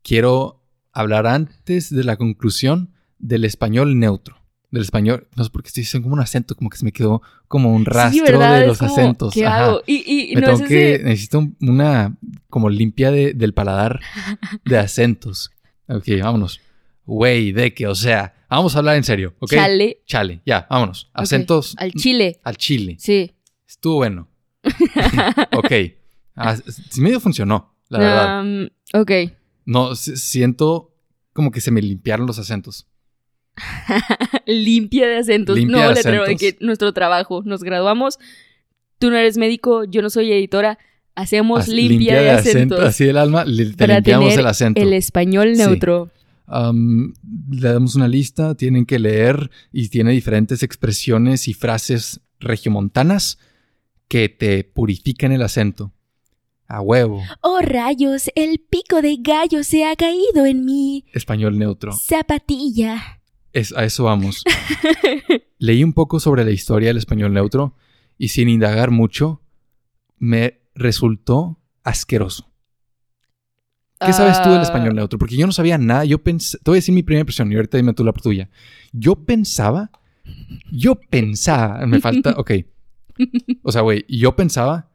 [0.03, 4.44] quiero hablar antes de la conclusión del español neutro.
[4.75, 6.91] Del español, no sé por qué estoy diciendo como un acento, como que se me
[6.91, 9.33] quedó como un rastro de los acentos.
[9.33, 9.83] ¿Qué hago?
[9.87, 12.17] Y, me no tengo que, necesito una
[12.51, 14.01] como limpia del paladar
[14.65, 15.53] de acentos.
[15.87, 16.61] Ok, vámonos.
[17.07, 19.53] Güey, de que, o sea, vamos a hablar en serio, ¿ok?
[19.53, 20.03] Chale.
[20.07, 21.09] Chale, ya, vámonos.
[21.15, 21.77] Acentos.
[21.79, 22.41] Al chile.
[22.43, 22.97] Al chile.
[22.99, 23.33] Sí.
[23.69, 24.29] Estuvo bueno.
[25.53, 25.73] ok.
[26.35, 26.57] Ah,
[26.97, 28.43] medio funcionó, la verdad.
[28.43, 29.13] Um, ok.
[29.67, 30.97] No, siento
[31.33, 32.89] como que se me limpiaron los acentos.
[34.47, 35.59] Limpia de acentos.
[35.65, 37.43] no, letrero de que nuestro trabajo.
[37.45, 38.19] Nos graduamos.
[38.99, 40.79] Tú no eres médico, yo no soy editora.
[41.17, 42.81] Hacemos limpia, de, acentos.
[42.81, 44.81] Así del alma, te limpiamos el acento.
[44.81, 46.11] El español neutro
[46.47, 53.39] le damos una lista, tienen que leer y tiene diferentes expresiones y frases regiomontanas
[54.09, 55.93] que te purifican el acento.
[56.67, 57.23] A huevo.
[57.43, 61.05] Oh rayos, el pico de gallo se ha caído en mi...
[61.13, 61.93] Español neutro.
[61.93, 63.21] Zapatilla.
[63.55, 64.43] Es, a eso vamos.
[65.59, 67.77] Leí un poco sobre la historia del español neutro
[68.19, 69.41] y sin indagar mucho,
[70.19, 72.51] me resultó asqueroso.
[74.01, 74.63] ¿Qué sabes tú del ah.
[74.63, 75.19] español neutro?
[75.19, 76.05] Porque yo no sabía nada.
[76.05, 78.51] Yo pensé, te voy a decir mi primera impresión y ahorita dime tú la tuya.
[78.93, 79.91] Yo pensaba,
[80.71, 82.51] yo pensaba, me falta, ok.
[83.63, 84.91] O sea, güey, yo pensaba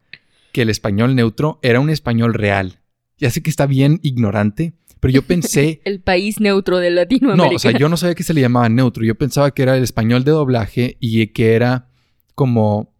[0.51, 2.79] que el español neutro era un español real.
[3.19, 5.81] Ya sé que está bien ignorante, pero yo pensé...
[5.85, 7.49] el país neutro de Latinoamérica.
[7.49, 9.03] No, o sea, yo no sabía que se le llamaba neutro.
[9.03, 11.89] Yo pensaba que era el español de doblaje y que era
[12.35, 12.93] como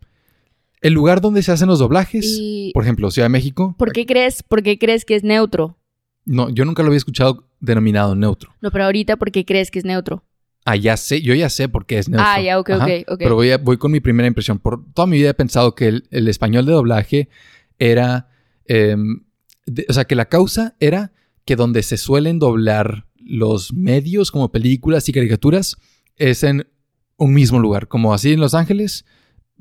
[0.82, 2.40] el lugar donde se hacen los doblajes.
[2.74, 3.76] Por ejemplo, Ciudad de México.
[3.78, 5.78] ¿Por qué crees, por qué crees que es neutro?
[6.26, 8.54] No, yo nunca lo había escuchado denominado neutro.
[8.62, 10.24] No, pero ahorita, ¿por qué crees que es neutro?
[10.66, 12.28] Ah, ya sé, yo ya sé por qué es neutro.
[12.28, 13.18] Ah, ya, ok, ok, ok.
[13.18, 14.60] Pero voy, voy, con mi primera impresión.
[14.60, 17.30] Por toda mi vida he pensado que el, español de doblaje
[17.80, 18.30] era.
[19.88, 21.14] O sea, que la causa era
[21.46, 25.78] que donde se suelen doblar los medios, como películas y caricaturas,
[26.18, 26.68] es en
[27.18, 27.88] un mismo lugar.
[27.88, 29.06] Como así en Los Ángeles,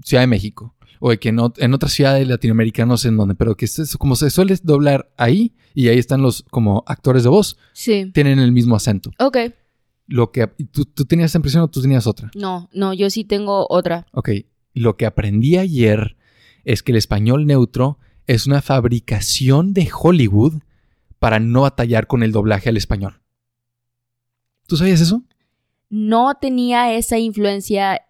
[0.02, 3.34] Ciudad de México o de que en, en otras ciudades latinoamericanas, no sé en dónde,
[3.34, 7.28] pero que es, como se suele doblar ahí y ahí están los como actores de
[7.28, 8.10] voz, sí.
[8.12, 9.10] tienen el mismo acento.
[9.18, 9.38] Ok.
[10.06, 12.30] Lo que, ¿tú, ¿Tú tenías esa impresión o tú tenías otra?
[12.34, 14.06] No, no, yo sí tengo otra.
[14.12, 14.30] Ok.
[14.72, 16.16] Lo que aprendí ayer
[16.64, 20.60] es que el español neutro es una fabricación de Hollywood
[21.18, 23.20] para no batallar con el doblaje al español.
[24.68, 25.24] ¿Tú sabías eso?
[25.90, 28.02] No tenía esa influencia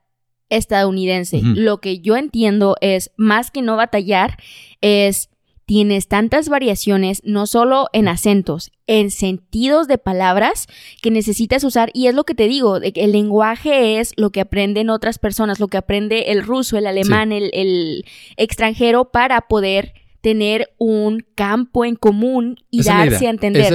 [0.50, 1.40] estadounidense.
[1.42, 4.36] Lo que yo entiendo es, más que no batallar,
[4.80, 5.30] es
[5.68, 10.66] tienes tantas variaciones, no solo en acentos, en sentidos de palabras
[11.02, 11.90] que necesitas usar.
[11.92, 15.68] Y es lo que te digo, el lenguaje es lo que aprenden otras personas, lo
[15.68, 18.04] que aprende el ruso, el alemán, el,
[18.38, 19.92] extranjero para poder
[20.28, 23.72] tener un campo en común y darse a entender.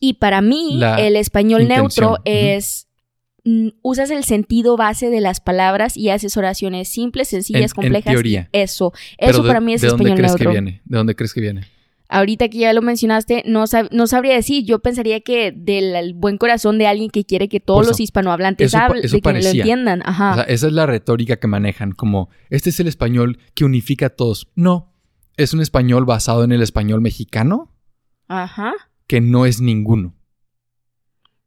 [0.00, 2.88] y para mí, el español neutro es
[3.82, 8.06] usas el sentido base de las palabras y haces oraciones simples, sencillas, complejas.
[8.06, 8.48] En teoría.
[8.52, 8.94] Eso.
[9.18, 10.80] Eso para mí es ¿de español dónde crees Que viene?
[10.86, 11.60] ¿De dónde crees que viene?
[12.08, 14.64] Ahorita que ya lo mencionaste, no, no sabría decir.
[14.64, 19.02] Yo pensaría que del buen corazón de alguien que quiere que todos los hispanohablantes hablen,
[19.02, 20.00] de que lo entiendan.
[20.06, 20.30] Ajá.
[20.30, 24.06] O sea, esa es la retórica que manejan, como este es el español que unifica
[24.06, 24.48] a todos.
[24.54, 24.93] No,
[25.36, 27.72] es un español basado en el español mexicano.
[28.28, 28.72] Ajá.
[29.06, 30.14] Que no es ninguno.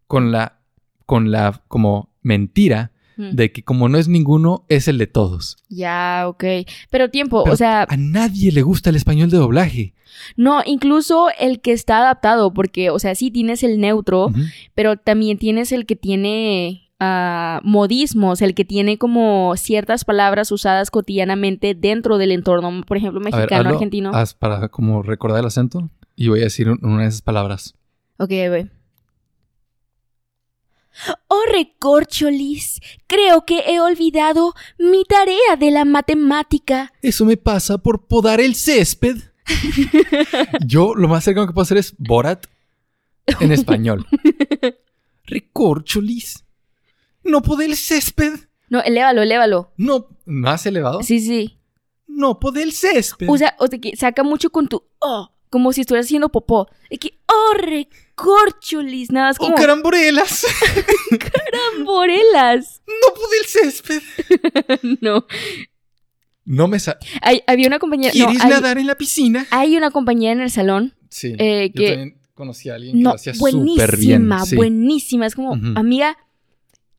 [0.07, 0.61] Con la,
[1.05, 5.57] con la, como mentira de que como no es ninguno, es el de todos.
[5.69, 6.43] Ya, ok.
[6.91, 7.87] Pero tiempo, o sea...
[7.89, 9.95] A nadie le gusta el español de doblaje.
[10.35, 14.29] No, incluso el que está adaptado, porque, o sea, sí tienes el neutro,
[14.75, 20.89] pero también tienes el que tiene ah, modismos, el que tiene como ciertas palabras usadas
[20.91, 24.11] cotidianamente dentro del entorno, por ejemplo, ver, mexicano, hazlo, argentino.
[24.13, 27.75] haz para como recordar el acento y voy a decir un- una de esas palabras.
[28.17, 28.69] Ok, ve.
[31.27, 36.91] Oh, recorcholis, creo que he olvidado mi tarea de la matemática.
[37.03, 39.17] Eso me pasa por podar el césped.
[40.65, 42.47] Yo lo más cercano que puedo hacer es Borat
[43.39, 44.07] en español.
[45.25, 46.43] Recorcholis.
[47.27, 48.33] No podé el césped.
[48.69, 49.71] No, elévalo, elévalo.
[49.77, 51.03] No, más elevado.
[51.03, 51.59] Sí, sí.
[52.07, 53.27] No podé el césped.
[53.29, 56.67] Usa, o sea, que saca mucho con tu oh, como si estuvieras haciendo popó.
[56.89, 60.45] De que, oh, recorcholis, nada, es ¡Oh, como caramborelas!
[61.85, 62.81] borelas.
[62.87, 64.01] ¡No podé el césped!
[65.01, 65.25] no.
[66.45, 66.97] No me sa...
[67.21, 68.13] Hay- había una compañera.
[68.17, 69.45] No, ¿Quieres hay, nadar en la piscina?
[69.51, 70.95] hay una compañera en el salón.
[71.09, 71.35] Sí.
[71.37, 74.27] Eh, yo que- también conocí a alguien que No, lo hacía súper bien.
[74.29, 74.55] buenísima, sí.
[74.55, 75.25] buenísima.
[75.25, 76.17] Es como, amiga,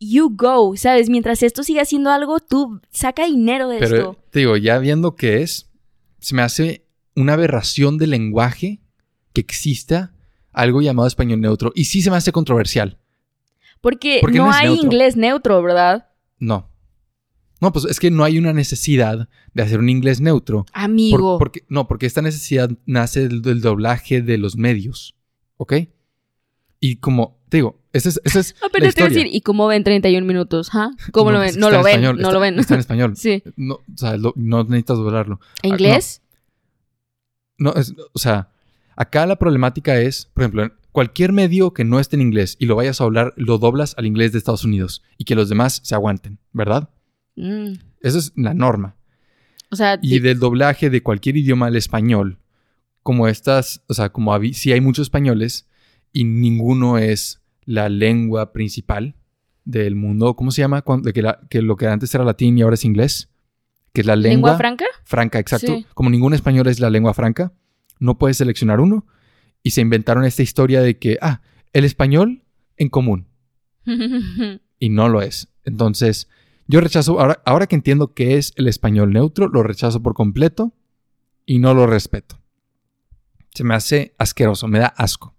[0.00, 1.08] you go, ¿sabes?
[1.10, 4.16] Mientras esto siga haciendo algo, tú saca dinero de Pero esto.
[4.30, 5.70] te digo, ya viendo qué es,
[6.20, 8.80] se me hace una aberración del lenguaje
[9.32, 10.12] que exista
[10.52, 11.72] algo llamado español neutro.
[11.74, 12.98] Y sí se me hace controversial.
[13.80, 14.84] Porque ¿por qué no, hay neutro?
[14.84, 16.08] inglés neutro, ¿verdad?
[16.38, 16.70] No.
[17.60, 20.64] No, pues es que no hay una necesidad de hacer un inglés neutro.
[20.64, 21.38] Por- Amigo.
[21.38, 25.16] porque, no, porque esta necesidad nace del, del doblaje de los medios.
[25.56, 25.74] ¿Ok?
[26.80, 30.26] Y como, te digo, esa es, esa es la te decir, ¿y cómo ven 31
[30.26, 30.70] minutos?
[30.72, 30.90] ¿Ah?
[31.12, 31.60] ¿Cómo lo pues ven?
[31.60, 32.58] No lo en ven, español, no está- lo ven.
[32.58, 33.12] Está en español.
[33.16, 33.42] Sí.
[33.56, 35.40] No, o sea, lo- no necesitas doblarlo.
[35.62, 36.22] ¿Inglés?
[37.58, 38.50] No, es- o sea,
[38.96, 42.66] acá la problemática es, por ejemplo, en cualquier medio que no esté en inglés y
[42.66, 45.80] lo vayas a hablar, lo doblas al inglés de Estados Unidos y que los demás
[45.84, 46.90] se aguanten, ¿verdad?
[47.36, 47.74] Mm.
[48.00, 48.96] Esa es la norma.
[49.70, 52.38] O sea, Y del doblaje de cualquier idioma al español,
[53.02, 55.67] como estas, o sea, como si hay muchos españoles
[56.18, 59.14] y ninguno es la lengua principal
[59.64, 60.82] del mundo, ¿cómo se llama?
[60.82, 63.28] Cuando, de que, la- que lo que antes era latín y ahora es inglés,
[63.92, 64.84] que es la ¿lengua, lengua, franca?
[65.04, 65.76] franca, exacto.
[65.76, 65.86] Sí.
[65.94, 67.52] Como ningún español es la lengua franca,
[68.00, 69.06] no puedes seleccionar uno.
[69.62, 71.40] Y se inventaron esta historia de que, ah,
[71.72, 72.42] el español
[72.76, 73.26] en común.
[74.80, 75.48] Y no lo es.
[75.64, 76.28] Entonces,
[76.68, 80.72] yo rechazo, ahora, ahora que entiendo qué es el español neutro, lo rechazo por completo
[81.46, 82.40] y no lo respeto.
[83.54, 85.34] Se me hace asqueroso, me da asco.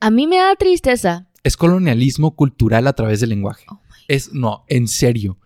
[0.00, 1.28] A mí me da tristeza.
[1.42, 3.64] Es colonialismo cultural a través del lenguaje.
[3.70, 5.38] Oh es, no, en serio.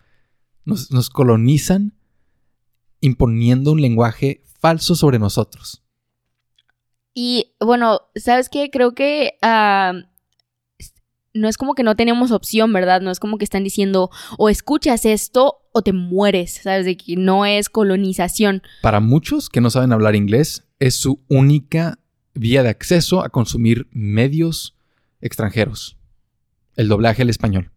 [0.65, 1.95] Nos, nos colonizan
[3.01, 5.83] imponiendo un lenguaje falso sobre nosotros.
[7.15, 8.71] Y bueno, ¿sabes qué?
[8.71, 9.33] Creo que
[11.33, 13.01] no es como que no tenemos opción, ¿verdad?
[13.01, 16.85] No es como que están diciendo o escuchas esto o te mueres, ¿sabes?
[16.85, 18.63] De que no es colonización.
[18.83, 21.99] Para muchos que no saben hablar inglés, es su única
[22.35, 24.77] vía de acceso a consumir medios
[25.21, 25.97] extranjeros.
[26.77, 27.71] El doblaje al español.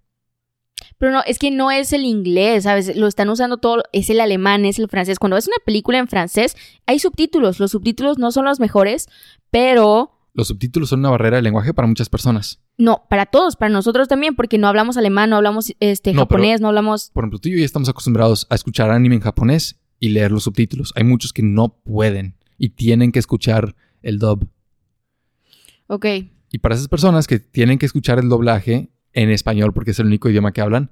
[0.98, 2.96] Pero no, es que no es el inglés, ¿sabes?
[2.96, 5.20] Lo están usando todo, es el alemán, es el francés.
[5.20, 7.60] Cuando ves una película en francés, hay subtítulos.
[7.60, 9.08] Los subtítulos no son los mejores,
[9.52, 12.60] pero Los subtítulos son una barrera de lenguaje para muchas personas.
[12.78, 16.40] no, para todos, para nosotros también, porque no hablamos alemán, no hablamos este No, pero-
[16.42, 17.12] japonés, no hablamos.
[17.14, 20.32] Por ejemplo, tú y yo ya estamos acostumbrados a escuchar anime en japonés y leer
[20.32, 20.92] los subtítulos.
[20.96, 24.48] Hay muchos que no pueden y tienen que escuchar el dub.
[25.88, 26.06] Ok.
[26.52, 30.06] Y para esas personas que tienen que escuchar el doblaje en español porque es el
[30.08, 30.92] único idioma que hablan,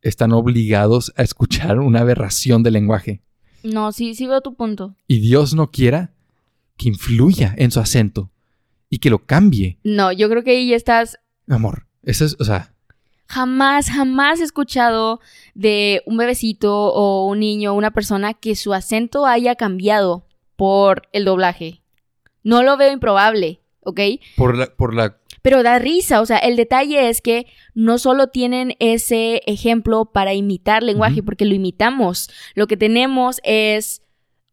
[0.00, 3.22] están obligados a escuchar una aberración del lenguaje.
[3.62, 4.94] No, sí, sí veo tu punto.
[5.06, 6.14] Y Dios no quiera
[6.76, 8.30] que influya en su acento
[8.88, 9.78] y que lo cambie.
[9.84, 12.74] No, yo creo que ahí ya estás amor, eso es, o sea,
[13.26, 15.20] Jamás, jamás he escuchado
[15.54, 20.26] de un bebecito o un niño o una persona que su acento haya cambiado
[20.56, 21.82] por el doblaje.
[22.44, 24.00] No lo veo improbable, ¿ok?
[24.36, 28.28] por la, por la Pero da risa, o sea, el detalle es que no solo
[28.28, 32.30] tienen ese ejemplo para imitar lenguaje, porque lo imitamos.
[32.54, 34.02] Lo que tenemos es,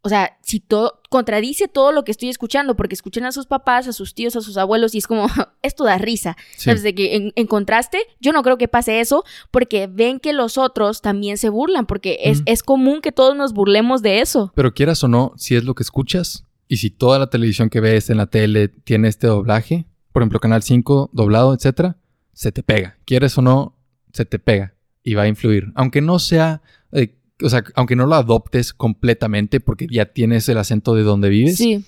[0.00, 3.86] o sea, si todo contradice todo lo que estoy escuchando, porque escuchan a sus papás,
[3.86, 5.26] a sus tíos, a sus abuelos, y es como,
[5.62, 6.36] esto da risa.
[6.56, 6.82] sí, ¿Sabes?
[6.82, 10.56] De que en, en contraste, yo no creo que pase eso porque ven que los
[10.56, 14.50] otros también se burlan, porque es, es común que todos nos burlemos de eso.
[14.54, 17.80] Pero quieras o no, si es lo que escuchas y si toda la televisión que
[17.80, 21.98] ves en la tele tiene este doblaje, por ejemplo, Canal 5 doblado, etcétera,
[22.32, 22.96] se te pega.
[23.04, 23.76] Quieres o no,
[24.14, 25.70] se te pega y va a influir.
[25.74, 26.62] Aunque no sea,
[26.92, 31.28] eh, o sea, aunque no lo adoptes completamente porque ya tienes el acento de donde
[31.28, 31.84] vives, Sí.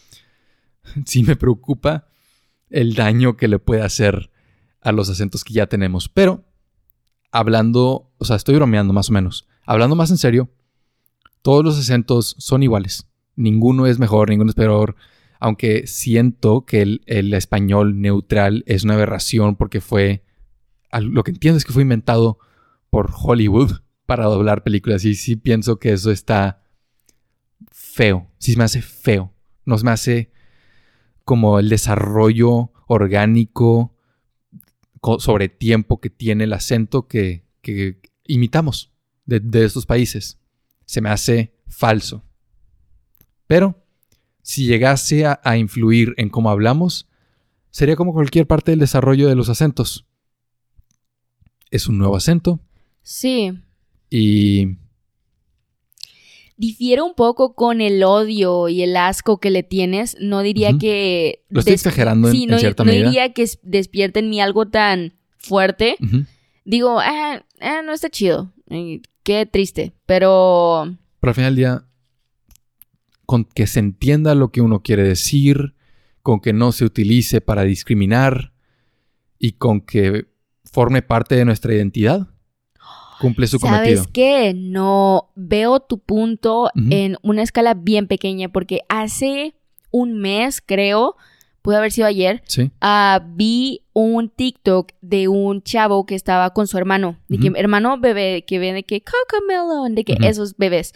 [1.07, 2.07] sí me preocupa
[2.69, 4.31] el daño que le puede hacer
[4.83, 6.11] a los acentos que ya tenemos.
[6.11, 6.45] Pero
[7.33, 9.49] hablando, o sea, estoy bromeando más o menos.
[9.65, 10.51] Hablando más en serio,
[11.41, 13.07] todos los acentos son iguales.
[13.37, 14.97] Ninguno es mejor, ninguno es peor.
[15.41, 20.25] Aunque siento que el, el español neutral es una aberración porque fue,
[20.93, 22.39] lo que entiendo es que fue inventado
[22.91, 25.05] por Hollywood para doblar películas.
[25.05, 26.63] Y sí pienso que eso está
[27.71, 28.31] feo.
[28.39, 29.33] Sí me hace feo.
[29.65, 30.31] No me hace
[31.25, 33.97] como el desarrollo orgánico
[35.19, 37.45] sobre tiempo que tiene el acento que,
[38.27, 38.93] imitamos
[39.27, 40.39] de, de estos países.
[40.87, 42.25] Se me hace falso.
[43.47, 43.85] Pero
[44.45, 47.09] si llegase a, influir en cómo hablamos,
[47.71, 50.07] sería como cualquier parte del desarrollo de los acentos.
[51.71, 52.61] Es un nuevo acento.
[53.03, 53.53] Sí.
[54.11, 54.77] Y...
[56.57, 60.17] Difiere un poco con el odio y el asco que le tienes.
[60.21, 61.45] No diría que...
[61.49, 65.97] Lo estoy exagerando en, no, cierta no diría que despierte en mí algo tan fuerte.
[66.67, 68.53] Digo, ah, ah, no está chido.
[69.23, 69.95] Qué triste.
[70.05, 70.97] Pero...
[71.19, 71.85] Pero al final del día,
[73.27, 75.75] con que se entienda lo que uno quiere decir,
[76.23, 78.53] con que no se utilice para discriminar
[79.39, 80.27] y con que
[80.65, 82.29] forme parte de nuestra identidad.
[83.21, 83.97] Cumple su cometido.
[83.97, 84.55] ¿Sabes qué?
[84.55, 89.55] No veo tu punto en una escala bien pequeña porque hace
[89.91, 91.17] un mes, creo,
[91.65, 92.71] pudo haber sido ayer, sí.
[92.83, 97.99] Ah, vi un TikTok de un chavo que estaba con su hermano, de que hermano
[97.99, 100.93] bebé que ve de que Cocomelon, de que esos bebés.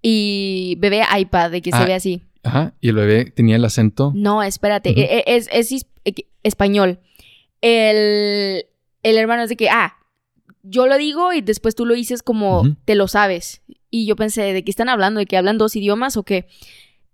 [0.00, 2.22] Y bebé iPad, de que se ah, ve así.
[2.44, 4.12] Ajá, y el bebé tenía el acento.
[4.14, 6.14] No, espérate, e, e, es, es, e,
[6.44, 7.00] español.
[7.60, 8.66] El,
[9.02, 9.96] el, hermano es de que, ah,
[10.62, 13.62] yo lo digo y después tú lo dices como te lo sabes.
[13.90, 15.18] Y yo pensé, ¿de qué están hablando?
[15.18, 16.46] ¿De que hablan dos idiomas o qué?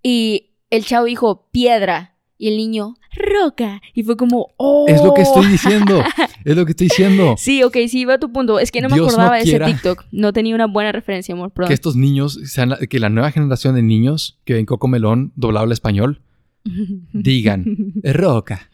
[0.02, 2.17] Y el chavo dijo, piedra.
[2.40, 3.82] Y el niño, roca.
[3.94, 4.86] Y fue como, oh.
[4.88, 5.48] Es lo que estoy oh".
[5.48, 6.02] diciendo.
[6.44, 7.34] es lo que estoy diciendo.
[7.36, 8.60] Sí, ok, sí, va a tu punto.
[8.60, 10.04] Es que no me acordaba de ese TikTok.
[10.12, 11.52] No tenía una buena referencia, amor.
[11.66, 15.66] Que estos niños, sean que la nueva generación de niños que ven Coco Melón doblado
[15.66, 16.22] al español,
[17.12, 18.70] digan, roca.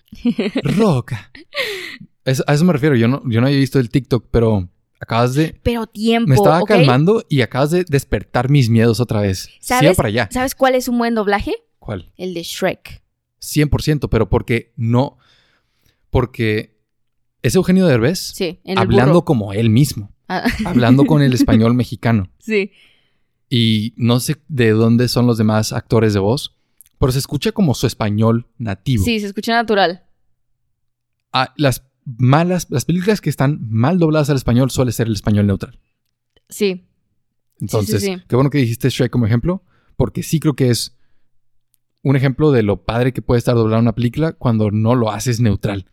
[0.62, 1.30] Roca.
[2.46, 2.96] a eso me refiero.
[2.96, 4.68] Yo no, yo no había visto el TikTok, pero
[5.00, 5.58] acabas de.
[5.62, 6.28] Pero tiempo.
[6.28, 9.48] Me estaba calmando y acabas de despertar mis miedos otra vez.
[9.60, 10.28] ¿Sabes, para allá.
[10.30, 11.54] ¿Sabes cuál es un buen doblaje?
[11.78, 12.10] ¿Cuál?
[12.16, 13.03] El de Shrek.
[13.44, 15.18] 100%, pero porque no,
[16.10, 16.78] porque
[17.42, 20.44] es Eugenio Derbez sí, hablando como él mismo, ah.
[20.64, 22.30] hablando con el español mexicano.
[22.38, 22.72] Sí.
[23.50, 26.56] Y no sé de dónde son los demás actores de voz,
[26.98, 29.04] pero se escucha como su español nativo.
[29.04, 30.04] Sí, se escucha natural.
[31.32, 35.46] Ah, las malas, las películas que están mal dobladas al español suele ser el español
[35.46, 35.78] neutral.
[36.48, 36.86] Sí.
[37.60, 39.62] Entonces, qué bueno que dijiste Shrek como ejemplo,
[39.96, 40.96] porque sí creo que es
[42.04, 45.40] un ejemplo de lo padre que puede estar doblada una película cuando no lo haces
[45.40, 45.86] neutral.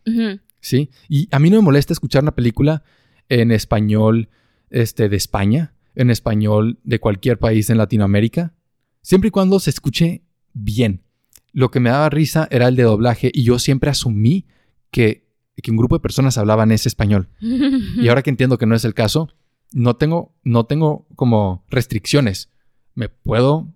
[0.60, 0.90] ¿Sí?
[1.08, 2.84] Y a mí no me molesta escuchar una película
[3.28, 4.28] en español
[4.70, 8.54] este, de España, en español de cualquier país en Latinoamérica,
[9.00, 11.02] siempre y cuando se escuche bien.
[11.50, 14.46] Lo que me daba risa era el de doblaje y yo siempre asumí
[14.90, 15.26] que,
[15.62, 17.30] que un grupo de personas hablaban ese español.
[17.40, 19.30] y ahora que entiendo que no es el caso,
[19.72, 22.50] no tengo, no tengo como restricciones.
[22.94, 23.72] Me puedo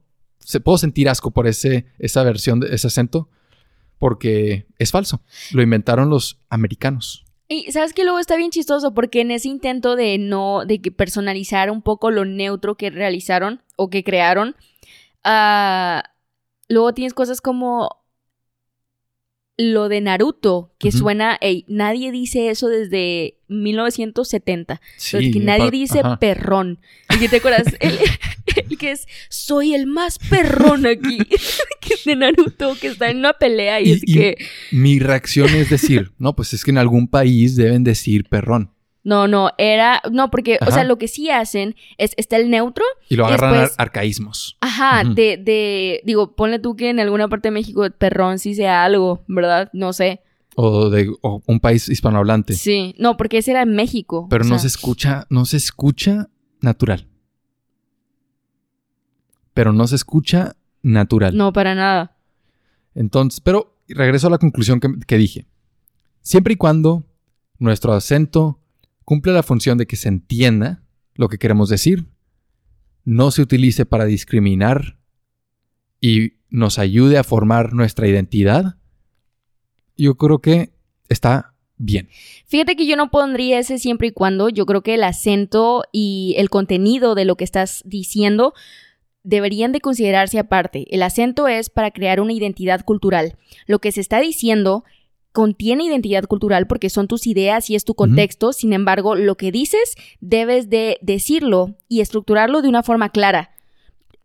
[0.47, 3.29] se, puedo sentir asco por ese, esa versión, de ese acento,
[3.99, 5.21] porque es falso.
[5.53, 7.25] Lo inventaron los americanos.
[7.49, 10.91] Y sabes que luego está bien chistoso porque en ese intento de no, de que
[10.91, 14.57] personalizar un poco lo neutro que realizaron o que crearon,
[15.25, 16.01] uh,
[16.69, 18.05] luego tienes cosas como
[19.57, 24.81] lo de Naruto, que suena, ey, nadie dice eso desde 1970.
[24.97, 26.79] Sí, que nadie dice perrón.
[27.19, 27.67] ¿Y te acuerdas?
[27.81, 27.99] el,
[28.79, 31.19] que es, soy el más perrón aquí.
[31.81, 34.37] que es de Naruto, que está en una pelea y, es que...
[34.73, 38.73] Mi reacción es decir, no, pues es que en algún país deben decir perrón.
[39.07, 40.03] No, no, era.
[40.11, 42.11] No, porque, o sea, lo que sí hacen es.
[42.17, 42.85] Está el neutro.
[43.09, 44.57] Y lo agarran arcaísmos.
[44.61, 46.01] Ajá, de, de.
[46.05, 49.71] Digo, ponle tú que en alguna parte de México perrón sí sea algo, ¿verdad?
[49.73, 50.23] No sé.
[50.57, 52.55] O de un país hispanohablante.
[52.55, 54.27] Sí, no, porque ese era en México.
[54.29, 56.29] Pero no se escucha, no se escucha
[56.61, 57.07] natural.
[59.57, 61.35] Pero no se escucha natural.
[61.35, 62.19] No, para nada.
[62.95, 65.47] Entonces, pero regreso a la conclusión que dije.
[66.21, 67.07] Siempre y cuando
[67.59, 68.61] nuestro acento
[69.07, 70.83] cumple la función de que se entienda
[71.15, 72.05] lo que queremos decir,
[73.05, 74.99] no se utilice para discriminar
[76.03, 78.77] y nos ayude a formar nuestra identidad,
[79.97, 80.75] yo creo que
[81.09, 82.11] está bien.
[82.47, 86.35] Fíjate que yo no pondría ese siempre y cuando, yo creo que el acento y
[86.37, 88.53] el contenido de lo que estás diciendo
[89.27, 90.87] deberían de considerarse aparte.
[90.91, 93.37] El acento es para crear una identidad cultural.
[93.67, 94.85] Lo que se está diciendo
[95.33, 99.53] contiene identidad cultural porque son tus ideas y es tu contexto, sin embargo, lo que
[99.53, 103.51] dices debes de decirlo y estructurarlo de una forma clara.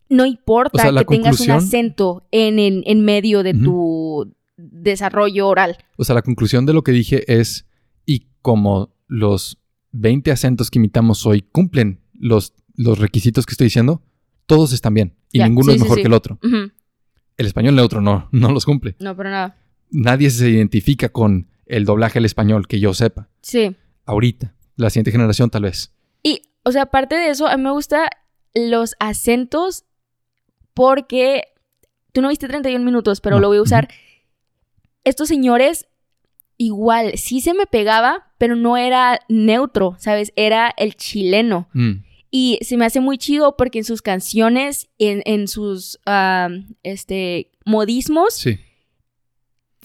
[0.08, 5.78] No importa que tengas un acento en, en, medio de tu desarrollo oral.
[5.96, 7.66] O sea, la conclusión de lo que dije es,
[8.06, 9.58] y como los
[9.90, 14.02] 20 acentos que imitamos hoy cumplen los, los requisitos que estoy diciendo,
[14.46, 16.02] todos están bien y ninguno sí, es mejor sí.
[16.02, 16.38] que el otro.
[16.42, 18.96] El español neutro no, no los cumple.
[19.00, 19.56] No, pero nada.
[19.90, 23.28] Nadie se identifica con el doblaje al español que yo sepa.
[23.42, 23.76] Sí.
[24.04, 25.92] Ahorita, la siguiente generación tal vez.
[26.22, 28.08] Y, o sea, aparte de eso, a mí me gustan
[28.54, 29.84] los acentos
[30.74, 31.42] porque
[32.12, 33.42] tú no viste 31 minutos, pero No.
[33.42, 33.88] lo voy a usar.
[35.04, 35.86] Estos señores,
[36.58, 40.32] igual, sí se me pegaba, pero no era neutro, ¿sabes?
[40.36, 41.68] Era el chileno.
[41.72, 41.92] Mm,
[42.34, 46.48] Y se me hace muy chido porque en sus canciones, en, en sus ah,
[46.82, 48.58] este, modismos, sí.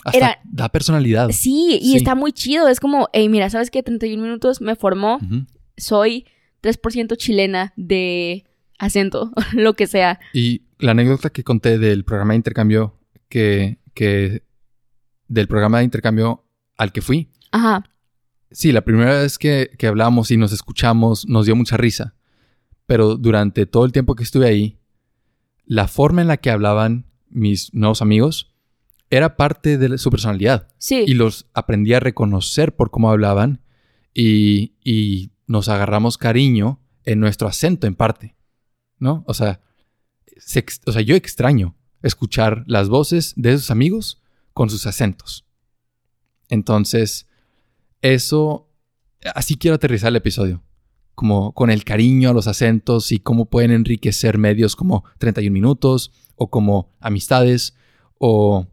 [0.06, 1.30] Hasta Era- da personalidad.
[1.32, 1.98] sí, y Sí.
[1.98, 2.68] está muy chido.
[2.70, 3.84] Es como, hey, mira, ¿sabes qué?
[3.84, 5.16] 31 minutos me formó.
[5.18, 5.46] Ujú.
[5.76, 6.26] Soy
[6.62, 8.46] 3% chilena de
[8.80, 10.20] acento, lo que sea.
[10.34, 12.98] Y la anécdota que conté del programa de intercambio
[13.28, 14.44] que, que
[15.28, 16.46] del programa de intercambio
[16.78, 17.30] al que fui.
[17.52, 17.84] Ajá.
[18.52, 22.14] Sí, la primera vez que, que hablamos y nos escuchamos nos dio mucha risa.
[22.88, 24.80] Pero durante todo el tiempo que estuve ahí,
[25.66, 28.56] la forma en la que hablaban mis nuevos amigos
[29.10, 30.68] era parte de su personalidad.
[30.80, 31.04] Sí.
[31.06, 33.62] Y los aprendí a reconocer por cómo hablaban
[34.14, 38.36] y, y nos agarramos cariño en nuestro acento en parte.
[39.00, 39.24] ¿No?
[39.28, 39.62] O sea,
[40.38, 44.22] se o sea, yo extraño escuchar las voces de esos amigos
[44.54, 45.46] con sus acentos.
[46.50, 47.28] Entonces,
[48.02, 48.70] eso,
[49.36, 50.64] así quiero aterrizar el episodio,
[51.18, 56.12] como con el cariño a los acentos y cómo pueden enriquecer medios como 31 minutos
[56.36, 57.76] o como amistades
[58.20, 58.68] o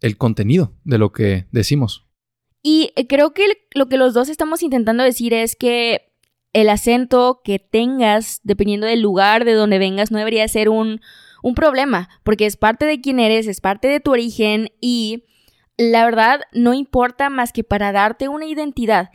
[0.00, 2.04] el contenido de lo que decimos.
[2.64, 3.44] Y creo que
[3.76, 6.12] lo que los dos estamos intentando decir es que
[6.52, 11.00] el acento que tengas, dependiendo del lugar de donde vengas, no debería ser un,
[11.44, 15.26] un problema, porque es parte de quién eres, es parte de tu origen y
[15.76, 19.10] la verdad no importa más que para darte una identidad.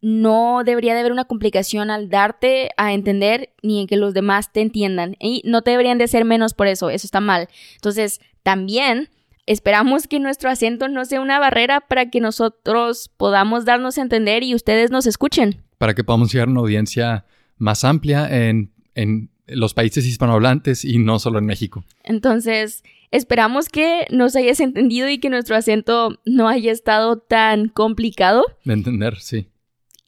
[0.00, 4.52] No debería de haber una complicación al darte a entender ni en que los demás
[4.52, 5.16] te entiendan.
[5.18, 7.48] Y no te deberían de ser menos por eso, eso está mal.
[7.76, 9.08] Entonces, también
[9.48, 14.42] Esperamos que nuestro acento no sea una barrera para que nosotros podamos darnos a entender
[14.42, 15.62] y ustedes nos escuchen.
[15.78, 17.24] para que podamos llegar a una audiencia
[17.56, 21.82] más amplia en, en los países hispanohablantes y no solo en México.
[22.04, 28.44] Entonces, esperamos que nos hayas entendido y que nuestro acento no haya estado tan complicado.
[28.64, 29.48] De entender, sí.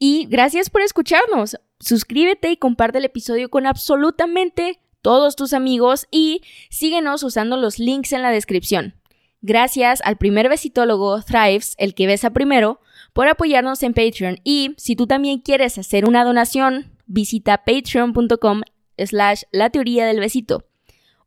[0.03, 1.57] Y gracias por escucharnos.
[1.79, 6.41] Suscríbete y comparte el episodio con absolutamente todos tus amigos y
[6.71, 8.95] síguenos usando los links en la descripción.
[9.43, 12.81] Gracias al primer besitólogo Thrives, el que besa primero,
[13.13, 14.39] por apoyarnos en Patreon.
[14.43, 18.61] Y si tú también quieres hacer una donación, visita patreon.com
[18.97, 20.65] slash la teoría del besito.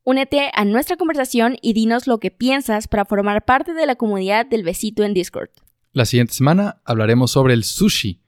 [0.02, 4.46] Únete a nuestra conversación y dinos lo que piensas para formar parte de la comunidad
[4.46, 5.50] del besito en Discord.
[5.92, 8.23] La siguiente semana hablaremos sobre el sushi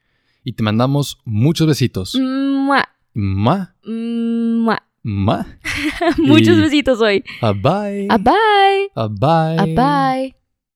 [0.47, 2.15] y te mandamos muchos besitos.
[2.15, 4.81] Mua, Ma, mua.
[5.03, 5.45] ma.
[6.19, 7.25] Muchos besitos hoy.
[7.41, 8.07] A bye.
[8.09, 8.91] A bye.
[8.95, 9.59] A bye.
[9.59, 10.37] A bye.